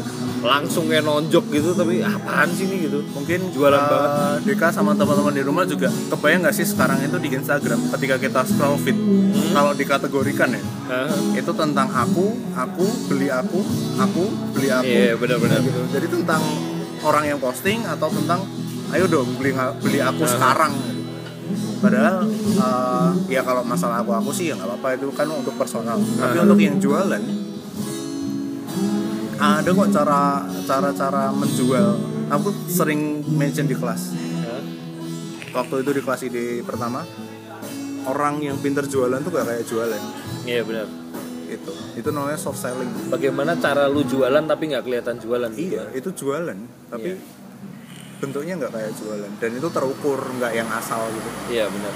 [0.45, 4.11] langsung kayak nonjok gitu tapi apaan sih ini gitu mungkin Jualan eh, banget.
[4.45, 8.39] Deka sama teman-teman di rumah juga kebayang nggak sih sekarang itu di Instagram ketika kita
[8.43, 9.51] scroll feed Hmm.
[9.51, 11.09] kalau dikategorikan ya Hah?
[11.33, 13.59] itu tentang aku, aku beli aku,
[13.95, 14.85] aku beli aku.
[14.87, 15.59] Iya benar-benar.
[15.59, 15.81] gitu.
[15.89, 16.41] Jadi tentang
[17.01, 18.43] orang yang posting atau tentang
[18.91, 20.29] ayo dong beli beli aku Nah.
[20.29, 20.73] sekarang.
[21.77, 25.99] Padahal eh, ya kalau masalah aku aku sih ya nggak apa-apa itu kan untuk personal.
[25.99, 26.43] Tapi Nah.
[26.43, 27.23] untuk yang jualan
[29.37, 30.19] ada kok cara
[30.63, 31.87] cara cara menjual.
[32.27, 34.15] Aku sering mention di kelas.
[35.51, 37.05] Waktu itu di kelas ide pertama
[38.05, 40.01] orang yang pinter jualan tuh gak kayak jualan
[40.43, 40.85] Iya benar.
[41.45, 45.49] itu itu namanya soft selling Bagaimana cara lu jualan tapi nggak kelihatan jualan?
[45.53, 47.21] gitu Iya, itu jualan, tapi Iya.
[48.17, 51.29] bentuknya nggak kayak jualan dan itu terukur, nggak yang asal gitu.
[51.47, 51.93] Iya benar.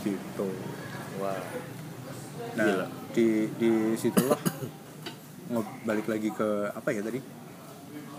[0.00, 0.48] Gitu.
[1.18, 1.40] Wah.
[2.54, 2.86] Nah, Gila.
[3.12, 4.38] di di situlah
[5.82, 7.20] balik lagi ke apa ya tadi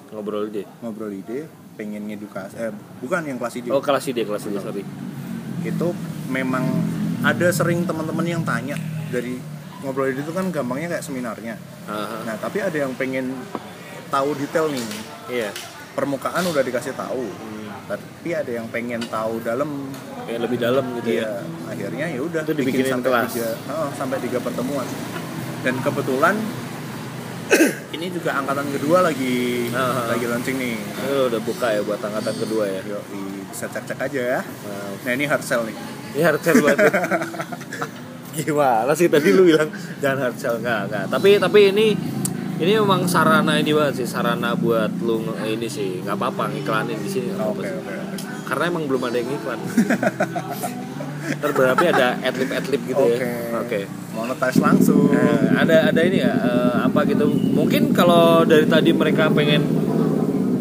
[0.07, 0.63] Ngobrol deh.
[0.79, 2.71] ngobrol ide, pengen ngedukasi, eh
[3.03, 3.67] bukan yang kelas ide.
[3.69, 4.87] Oh kelas ide kelas ide sorry.
[5.61, 5.91] Itu
[6.31, 6.63] memang
[7.19, 8.79] ada sering teman-teman yang tanya
[9.11, 9.35] dari
[9.83, 11.59] ngobrol ide itu kan gampangnya kayak seminarnya.
[11.91, 12.23] Aha.
[12.23, 13.35] Nah, tapi ada yang pengen
[14.07, 14.87] tahu detail nih.
[15.27, 15.51] Iya.
[15.91, 17.67] Permukaan udah dikasih tahu, Hmm.
[17.89, 19.91] tapi ada yang pengen tahu dalam
[20.23, 21.19] Kayak lebih dalam gitu ya.
[21.19, 21.31] Iya,
[21.67, 23.27] akhirnya ya udah Itu bikin dibikinin sampai kelas.
[23.33, 24.87] tiga, oh, sampai tiga pertemuan.
[25.63, 26.35] Dan kebetulan
[27.95, 30.11] ini juga angkatan kedua lagi ah.
[30.11, 30.75] lagi launching nih.
[30.77, 32.81] Ini udah buka ya buat angkatan kedua ya.
[32.85, 33.03] Yuk,
[33.51, 34.39] bisa cek-cek aja ya.
[34.43, 35.75] Nah, Nah ini hard sell nih.
[36.15, 36.77] ini hard sell banget.
[38.37, 41.05] Gimana sih tadi lu bilang jangan hard sell enggak enggak.
[41.09, 41.87] Tapi tapi ini
[42.57, 47.09] ini memang sarana ini banget sih sarana buat lu ini sih nggak apa-apa ngiklanin di
[47.09, 47.77] sini Oke sih.
[47.77, 47.93] oke.
[47.93, 48.17] oke.
[48.49, 49.59] karena emang belum ada yang iklan
[51.27, 53.19] ntar berarti ada adlib adlib gitu Oke.
[53.19, 53.81] ya oke
[54.17, 55.13] Monetize langsung.
[55.13, 59.61] Eh, ada ada ini ya eh, apa gitu mungkin kalau dari tadi mereka pengen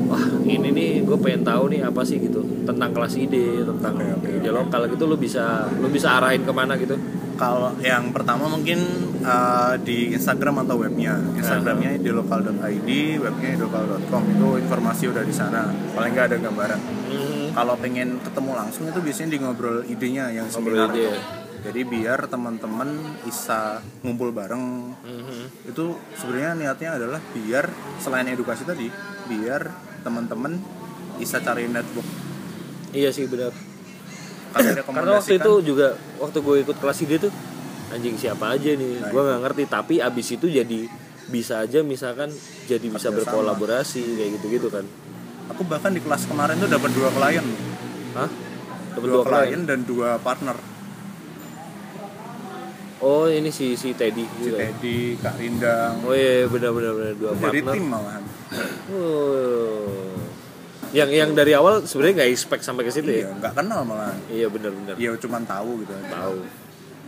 [0.06, 4.12] wah ini nih gue pengen tahu nih apa sih gitu tentang kelas ide tentang Oke,
[4.12, 7.00] oke, ide lokal gitu lu bisa lu bisa arahin ke mana gitu
[7.36, 8.80] Kalau yang pertama mungkin
[9.20, 11.20] uh, di Instagram atau webnya.
[11.36, 12.88] Instagramnya di lokal.id,
[13.20, 15.68] webnya lokal.com itu informasi udah di sana.
[15.92, 16.80] Paling nggak ada gambaran.
[16.80, 17.35] hmm.
[17.56, 20.92] Kalau pengen ketemu langsung itu biasanya di ngobrol idenya yang Ngobrol seminar.
[20.92, 21.08] ide.
[21.64, 22.88] Jadi biar teman-teman
[23.24, 24.92] bisa ngumpul bareng.
[24.94, 25.66] Mhm.
[25.66, 27.64] Itu sebenarnya niatnya adalah biar
[27.96, 28.92] selain edukasi tadi,
[29.26, 30.60] biar teman-teman
[31.16, 32.04] bisa cari network.
[32.92, 33.50] iya sih benar
[34.54, 37.32] Karena waktu itu juga waktu gue ikut kelas ide tuh
[37.88, 40.88] anjing siapa aja nih Nah, gue nggak ngerti tapi abis itu jadi
[41.26, 42.32] bisa aja misalkan
[42.64, 44.86] jadi bisa berkolaborasi kayak gitu gitu kan
[45.48, 47.46] aku bahkan di kelas kemarin tuh dapat dua klien,
[48.12, 48.30] Hah?
[48.92, 50.56] Dapat dua, klien dan dua partner.
[52.96, 54.56] Oh ini si si Teddy Si juga.
[54.56, 54.72] ya?
[54.72, 57.72] Teddy, Kak Rindang, Oh iya benar benar benar dua dari partner.
[57.72, 58.22] tim malahan.
[58.88, 60.16] Oh.
[60.90, 63.36] Yang yang dari awal sebenarnya nggak expect sampai ke situ Iya, ya.
[63.36, 64.16] nggak kenal malahan.
[64.26, 64.94] Iya benar benar.
[64.96, 65.92] Ya cuman tahu gitu.
[65.92, 66.36] Tahu.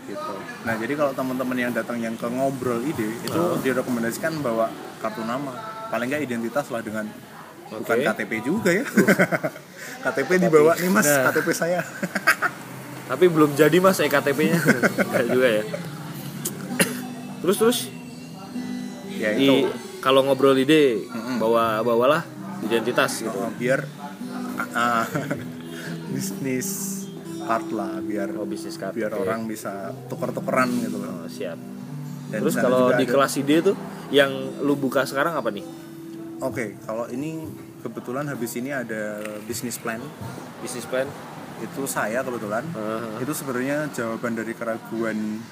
[0.04, 0.34] gitu.
[0.62, 3.56] Nah jadi kalau teman-teman yang datang yang ke ngobrol ide itu Oh.
[3.58, 4.68] direkomendasikan bawa
[4.98, 5.52] kartu nama,
[5.88, 7.08] paling nggak identitas lah dengan
[7.70, 8.06] bukan Oke.
[8.06, 8.84] KTP juga ya.
[10.04, 11.28] KTP dibawa nih mas, Nah.
[11.28, 11.80] KTP saya.
[13.10, 14.58] Tapi belum jadi mas ektp-nya.
[14.58, 15.64] Enggak juga ya.
[17.38, 17.78] Terus terus
[19.10, 21.38] ya itu kalau ngobrol ide Mm-mm.
[21.38, 22.22] bawa bawalah
[22.60, 23.32] identitas gitu.
[23.32, 23.86] Oh, biar
[24.72, 25.06] ah,
[26.08, 26.68] bisnis
[27.40, 28.92] card lah, biar Oh bisnis card.
[28.92, 29.22] biar oke.
[29.22, 31.24] orang bisa tuker-tukeran gitu loh.
[31.24, 31.56] Oh, siap.
[32.28, 33.76] Dan Terus kalau di kelas ide tuh
[34.10, 34.28] yang
[34.60, 35.64] lu buka sekarang apa nih?
[36.38, 37.42] Oke, kalau ini
[37.82, 39.98] kebetulan habis ini ada bisnis plan.
[40.62, 41.10] Bisnis plan?
[41.58, 42.62] Itu saya kebetulan.
[42.70, 43.26] Heeh.
[43.26, 45.42] Itu sebenarnya jawaban dari keraguan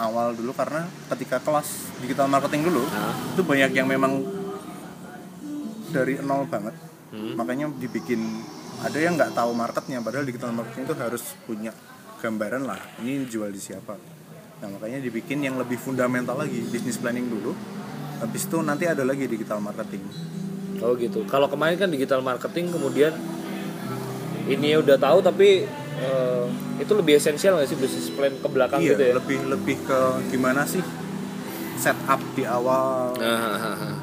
[0.00, 3.12] awal dulu karena ketika kelas digital marketing dulu Nah.
[3.36, 4.24] itu banyak yang memang
[5.92, 6.72] dari nol banget.
[7.12, 7.36] Hmm.
[7.36, 8.40] Makanya dibikin
[8.80, 11.72] ada yang nggak tahu marketnya padahal digital marketing itu harus punya
[12.24, 13.92] gambaran lah ini jual di siapa.
[14.60, 17.56] Nah, makanya dibikin yang lebih fundamental lagi, bisnis planning dulu.
[18.20, 20.04] Habis itu nanti ada lagi digital marketing.
[20.80, 21.24] Oh gitu.
[21.28, 23.12] Kalau kemarin kan digital marketing kemudian
[24.48, 25.64] ini udah tahu tapi
[26.00, 26.44] eh,
[26.80, 29.14] itu lebih esensial nggak sih bisnis plan ke belakang iya, gitu ya?
[29.20, 30.00] lebih lebih ke
[30.32, 30.82] gimana sih
[31.76, 34.00] setup di awal Nah,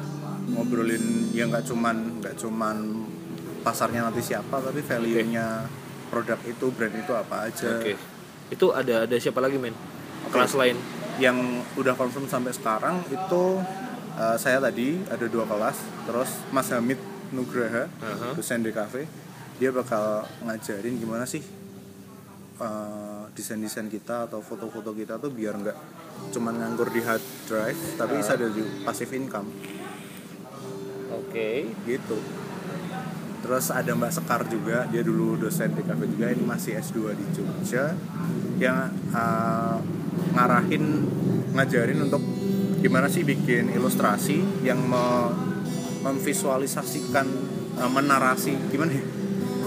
[0.48, 2.76] ngobrolin ya nggak cuman nggak cuman
[3.60, 5.68] pasarnya nanti siapa tapi value-nya
[6.08, 7.94] produk itu brand itu apa aja Oke.
[8.48, 9.76] Itu ada ada siapa lagi men?
[10.32, 10.78] Kelas lain.
[11.18, 11.34] yang
[11.74, 13.42] udah confirm sampai sekarang itu
[14.18, 16.98] eh, saya tadi ada dua kelas terus Mas Hamid
[17.30, 18.34] Nugraha Aha.
[18.34, 18.94] dosen DKV
[19.58, 21.42] dia bakal ngajarin gimana sih
[22.58, 25.78] eh, desain-desain kita atau foto-foto kita tuh biar nggak
[26.34, 29.46] cuman nganggur di hard drive tapi bisa dari passive income
[31.14, 31.70] Oke.
[31.86, 32.18] gitu
[33.38, 37.24] terus ada Mbak Sekar juga dia dulu dosen di kafe juga ini masih S2 di
[37.38, 37.94] Jogja
[38.58, 39.78] yang uh,
[40.34, 41.06] ngarahin
[41.54, 42.18] ngajarin untuk
[42.78, 45.34] gimana sih bikin ilustrasi yang me-
[46.02, 47.26] memvisualisasikan
[47.76, 49.04] uh, menarasi gimana ya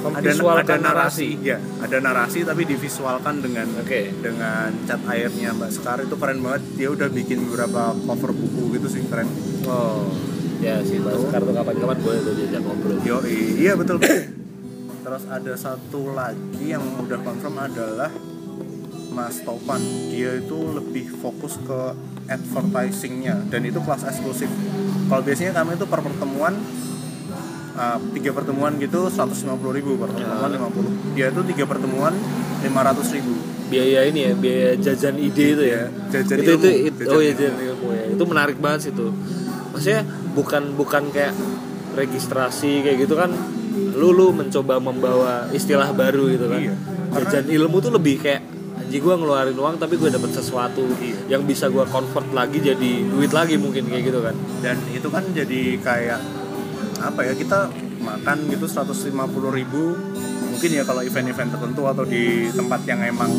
[0.01, 0.31] ada,
[0.65, 4.09] ada narasi ya ada narasi tapi divisualkan dengan Oke.
[4.17, 8.87] dengan cat airnya Mbak Sekar itu keren banget dia udah bikin beberapa cover buku gitu
[8.89, 9.29] sih keren
[9.61, 10.09] Oh.
[10.61, 12.97] Ya sih, Mas kartu kapan-kapan boleh tuh diajak ngobrol.
[13.01, 13.17] Yo
[13.57, 13.97] iya betul.
[15.01, 18.13] Terus ada satu lagi yang udah confirm adalah
[19.09, 19.81] Mas Topan.
[20.13, 21.97] Dia itu lebih fokus ke
[22.31, 24.47] advertisingnya dan itu kelas eksklusif.
[25.11, 26.53] Kalau biasanya kami itu per pertemuan
[27.75, 32.13] uh, tiga pertemuan gitu 150.000 ribu per pertemuan 50 dia itu tiga pertemuan
[32.63, 33.33] 500.000 ribu
[33.71, 35.87] Biaya ini ya, biaya jajan ide itu ya.
[36.11, 37.39] jajan itu, ilmu, itu, itu jajan oh iya ilmu.
[37.39, 38.05] jajan ilmu ya.
[38.11, 39.07] Itu menarik banget sih itu.
[39.71, 40.01] Maksudnya
[40.35, 41.31] bukan bukan kayak
[41.95, 43.31] registrasi kayak gitu kan
[43.95, 46.59] lu lu mencoba membawa istilah baru gitu kan.
[46.59, 46.75] Iya.
[47.15, 48.43] Jajan ilmu tuh lebih kayak
[48.91, 51.31] anjing gua ngeluarin uang tapi gue dapet sesuatu Iya.
[51.31, 54.35] yang bisa gua convert lagi jadi duit lagi mungkin kayak gitu kan.
[54.59, 56.19] dan itu kan jadi kayak
[56.99, 59.15] apa ya kita makan gitu 150.000
[59.53, 59.95] ribu
[60.45, 63.31] mungkin ya kalau event-event tertentu atau di tempat yang emang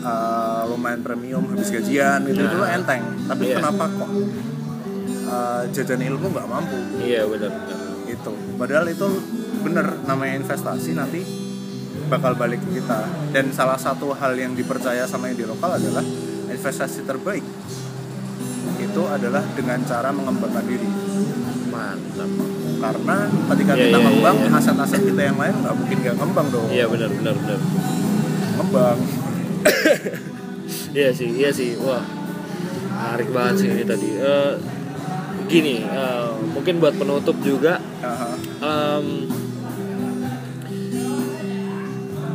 [0.00, 2.70] uh, lumayan premium habis gajian gitu itu Nah.
[2.70, 3.58] enteng tapi Iya.
[3.58, 4.10] kenapa kok
[5.26, 7.50] uh, jajan ilmu nggak mampu Iya benar
[8.06, 9.06] gitu padahal itu
[9.60, 11.20] bener namanya investasi nanti
[12.06, 16.02] bakal balik ke kita dan salah satu hal yang dipercaya sama yang di lokal adalah
[16.46, 17.42] investasi terbaik
[18.76, 20.88] itu adalah dengan cara mengembangkan diri
[21.66, 22.30] Mantap.
[22.76, 23.16] karena
[23.50, 24.50] ketika Iya, kita iya, ngembang iya.
[24.54, 27.60] aset-aset kita yang lain nggak mungkin nggak ngembang dong Iya benar benar benar.
[28.56, 28.98] ngembang
[30.96, 31.76] Iya sih, iya sih.
[31.76, 32.00] Wah,
[32.88, 34.16] menarik banget sih ini tadi.
[34.16, 34.52] Eh,
[35.44, 38.32] gini, eh, mungkin buat penutup juga, Aha.
[38.96, 39.28] em,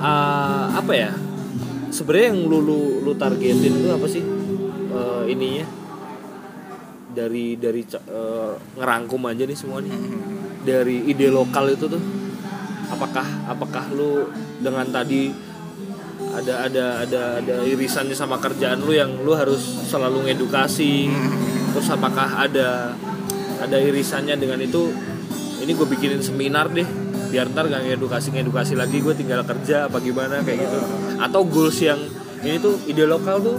[0.02, 1.12] eh, apa ya?
[1.94, 4.24] Sebenarnya yang lu lu, lu targetin itu apa sih?
[4.92, 5.66] Eh, ininya
[7.12, 9.94] dari dari eh, ngerangkum aja nih semua nih.
[10.62, 12.02] Dari ide lokal itu tuh,
[12.90, 14.30] apakah apakah lu
[14.62, 15.52] dengan tadi
[16.32, 21.12] ada ada ada ada irisannya sama kerjaan lu yang lu harus selalu ngedukasi
[21.76, 22.96] terus apakah ada
[23.60, 24.96] ada irisannya dengan itu
[25.62, 27.01] ini gue bikinin seminar deh
[27.32, 30.80] biar ntar gak ngedukasi ngedukasi lagi gue tinggal kerja apa gimana kayak gitu.
[31.18, 32.00] Atau goals yang
[32.44, 33.58] ini tuh ide lokal tuh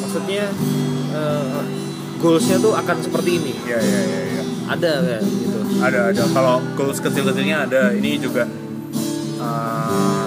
[0.00, 0.46] maksudnya
[1.10, 1.60] eh,
[2.22, 3.52] goalsnya tuh akan seperti ini.
[3.66, 5.58] Ya ya ya ya ada kayak gitu.
[5.82, 6.22] Ada ada.
[6.30, 7.90] Kalau goals kecil-kecilnya ada.
[7.92, 8.46] Ini juga
[9.42, 10.24] uh,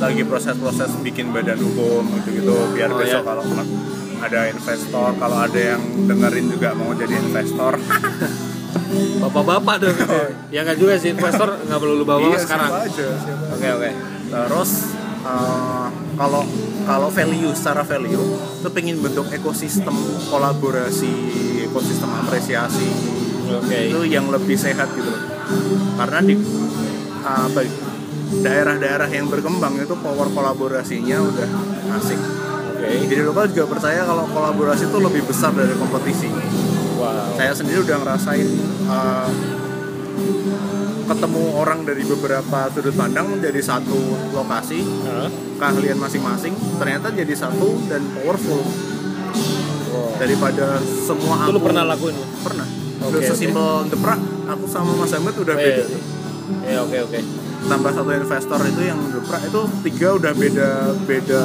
[0.00, 3.28] lagi proses-proses bikin badan hukum gitu-gitu biar Oh, besok ya?
[3.28, 3.44] kalau
[4.20, 7.76] ada investor kalau ada yang dengerin juga mau jadi investor
[9.20, 10.18] bapak-bapak dong gitu.
[10.54, 12.70] ya nggak juga sih investor nggak perlu lu bawa Iya, sekarang.
[13.54, 13.90] oke oke.
[14.30, 14.70] Terus
[15.22, 16.42] uh, kalau
[16.84, 18.26] kalau value secara value
[18.60, 19.94] itu pengen bentuk ekosistem
[20.26, 21.12] kolaborasi
[21.64, 22.88] ekosistem apresiasi
[23.46, 23.70] oke.
[23.74, 25.22] itu yang lebih sehat gitu loh.
[25.98, 26.34] Karena di
[27.22, 27.48] uh,
[28.30, 31.48] daerah-daerah yang berkembang itu power kolaborasinya udah
[31.98, 32.18] asik.
[32.74, 32.88] Oke.
[33.10, 36.30] Jadi lokal juga percaya kalau kolaborasi itu lebih besar dari kompetisi
[37.00, 38.48] wow saya sendiri udah ngerasain
[38.86, 39.28] uh,
[41.06, 43.98] ketemu orang dari beberapa sudut pandang menjadi satu
[44.30, 45.26] lokasi Hah?
[45.58, 48.62] keahlian masing-masing ternyata jadi satu dan powerful
[49.90, 50.14] Wow.
[50.16, 52.62] daripada semua itu aku- pernah lakuin pernah
[53.00, 55.98] Oke, udah sesimpel deprak aku sama Mas Ahmed udah Oh, beda iya.
[56.68, 57.18] Ya oke oke.
[57.64, 60.70] tambah satu investor itu yang deprak itu tiga udah beda
[61.04, 61.42] beda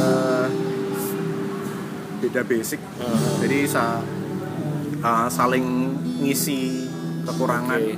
[2.19, 3.97] beda basic Ah, jadi sa
[5.05, 5.65] uh, saling
[6.25, 6.89] ngisi
[7.29, 7.95] kekurangan Oke.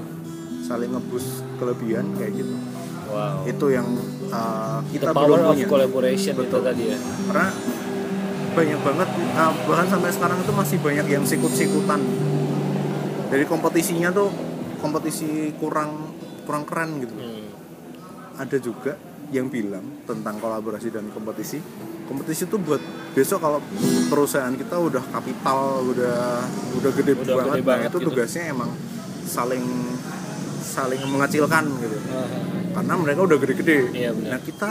[0.68, 2.56] saling ngebus kelebihan kayak gitu
[3.08, 3.48] wow.
[3.48, 3.88] itu yang
[4.30, 6.62] uh, The kita power belum of punya collaboration itu Betul.
[6.68, 6.98] tadi ya.
[7.32, 7.48] karena
[8.58, 12.02] banyak banget uh, bahkan sampai sekarang itu masih banyak yang sikut-sikutan
[13.28, 14.30] jadi kompetisinya tuh
[14.80, 16.12] kompetisi kurang
[16.44, 17.48] kurang keren gitu Hmm.
[18.40, 18.94] ada juga
[19.34, 21.60] yang bilang tentang kolaborasi dan kompetisi
[22.08, 22.80] kompetisi itu buat
[23.12, 23.60] besok kalau
[24.08, 26.42] perusahaan kita udah kapital udah
[26.74, 28.08] udah gede Udah banget, gede nah banget itu gitu.
[28.10, 28.72] tugasnya emang
[29.24, 29.66] saling
[30.58, 32.30] saling mengecilkan gitu Ah,
[32.76, 34.30] karena mereka udah gede-gede Iya, benar.
[34.30, 34.70] nah kita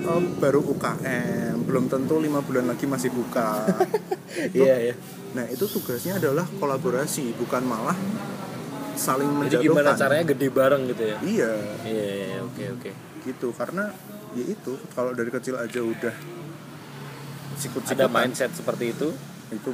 [0.00, 3.64] eh, baru UKM belum tentu lima bulan lagi masih buka
[4.48, 4.94] itu Iya ya.
[5.32, 7.96] nah itu tugasnya adalah kolaborasi bukan malah
[8.92, 11.16] saling Jadi menjatuhkan gimana caranya gede bareng gitu ya?
[11.24, 11.50] iya
[11.80, 12.90] Iya, iya, iya, oke, oke.
[13.22, 13.88] gitu karena
[14.30, 16.14] ya itu kalau dari kecil aja udah
[17.60, 19.12] sikut Ada mindset seperti itu.
[19.50, 19.70] itu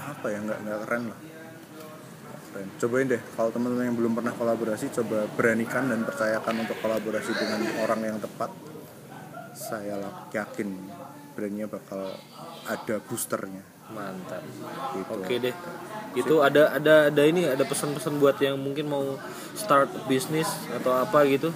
[0.00, 1.18] apa ya nggak nggak keren lah
[2.50, 7.30] keren cobain deh kalau teman-teman yang belum pernah kolaborasi coba beranikan dan percayakan untuk kolaborasi
[7.36, 8.48] dengan orang yang tepat
[9.52, 10.00] saya
[10.32, 10.72] yakin
[11.36, 12.16] brandnya bakal
[12.64, 14.42] ada boosternya Mantap.
[14.94, 15.54] gitu Oke deh.
[16.14, 19.18] Itu ada ada ada ini ada pesan-pesan buat yang mungkin mau
[19.58, 20.46] start bisnis
[20.78, 21.50] atau apa gitu.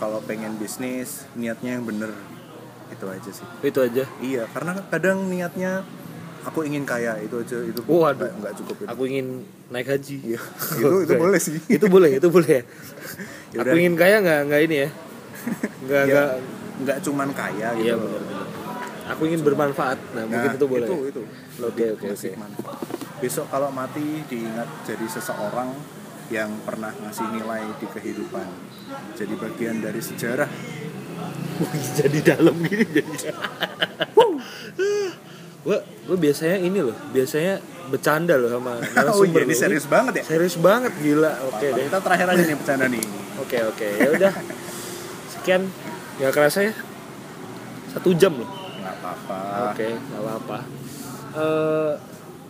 [0.00, 2.08] kalau pengen bisnis niatnya yang bener
[2.90, 4.04] itu aja sih Itu aja.
[4.20, 5.82] iya karena kadang niatnya
[6.40, 8.16] aku ingin kaya itu aja itu Waduh.
[8.18, 9.26] nggak- nggak cukup itu Aku ingin
[9.68, 10.16] naik haji.
[10.26, 10.40] iya
[10.78, 12.62] itu itu boleh sih itu boleh, itu boleh ya.
[13.52, 13.62] Yaudah.
[13.66, 14.88] Aku ingin kaya nggak nggak ini ya.
[15.80, 16.30] Nggak Iya, nggak.
[16.80, 18.08] nggak cuman kaya gitu Iya loh.
[18.08, 18.46] benar benar.
[19.10, 19.98] Aku ingin bermanfaat.
[20.12, 20.86] Nah, mungkin Nah, itu boleh.
[20.86, 21.10] itu ya?
[21.10, 21.22] itu
[21.60, 22.30] Oke oke oke.
[23.20, 25.76] besok kalau mati diingat jadi seseorang
[26.28, 28.48] yang pernah ngasih nilai di kehidupan
[29.12, 30.48] jadi bagian dari sejarah
[31.98, 33.32] jadi dalam gini jadi.
[35.60, 37.60] Gua gua biasanya ini loh, biasanya
[37.90, 41.32] bercanda loh sama oh narasumber iya ini serius banget ya Serius banget gila.
[41.50, 41.84] Oke deh.
[41.90, 43.04] kita terakhir aja nih bercanda nih
[43.42, 44.32] Oke oke ya udah
[45.34, 45.62] sekian
[46.22, 46.72] nggak kerasa ya
[47.90, 48.46] satu jam loh.
[48.46, 49.38] nggak apa-apa
[49.74, 50.58] Oke nggak apa-apa.
[51.34, 51.92] Eh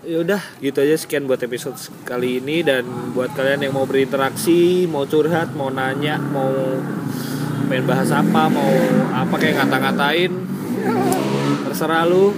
[0.01, 1.77] ya udah gitu aja sekian buat episode
[2.09, 6.49] kali ini dan buat kalian yang mau berinteraksi, mau curhat, mau nanya, mau
[7.71, 8.75] pengen bahas apa, mau
[9.15, 10.35] apa kayak ngata-ngatain
[11.71, 12.35] terserah lu.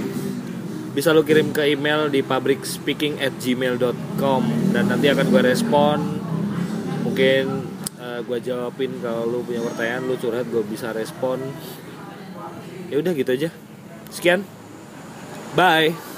[0.92, 4.42] Bisa lu kirim ke email di publicspeaking at gmail.com
[4.76, 6.20] dan nanti akan gue respon.
[7.08, 7.44] Mungkin
[8.28, 11.40] gue jawabin kalau lu punya pertanyaan lu curhat gue bisa respon.
[12.92, 13.48] Ya udah gitu aja.
[14.12, 14.44] Sekian.
[15.56, 16.11] Bye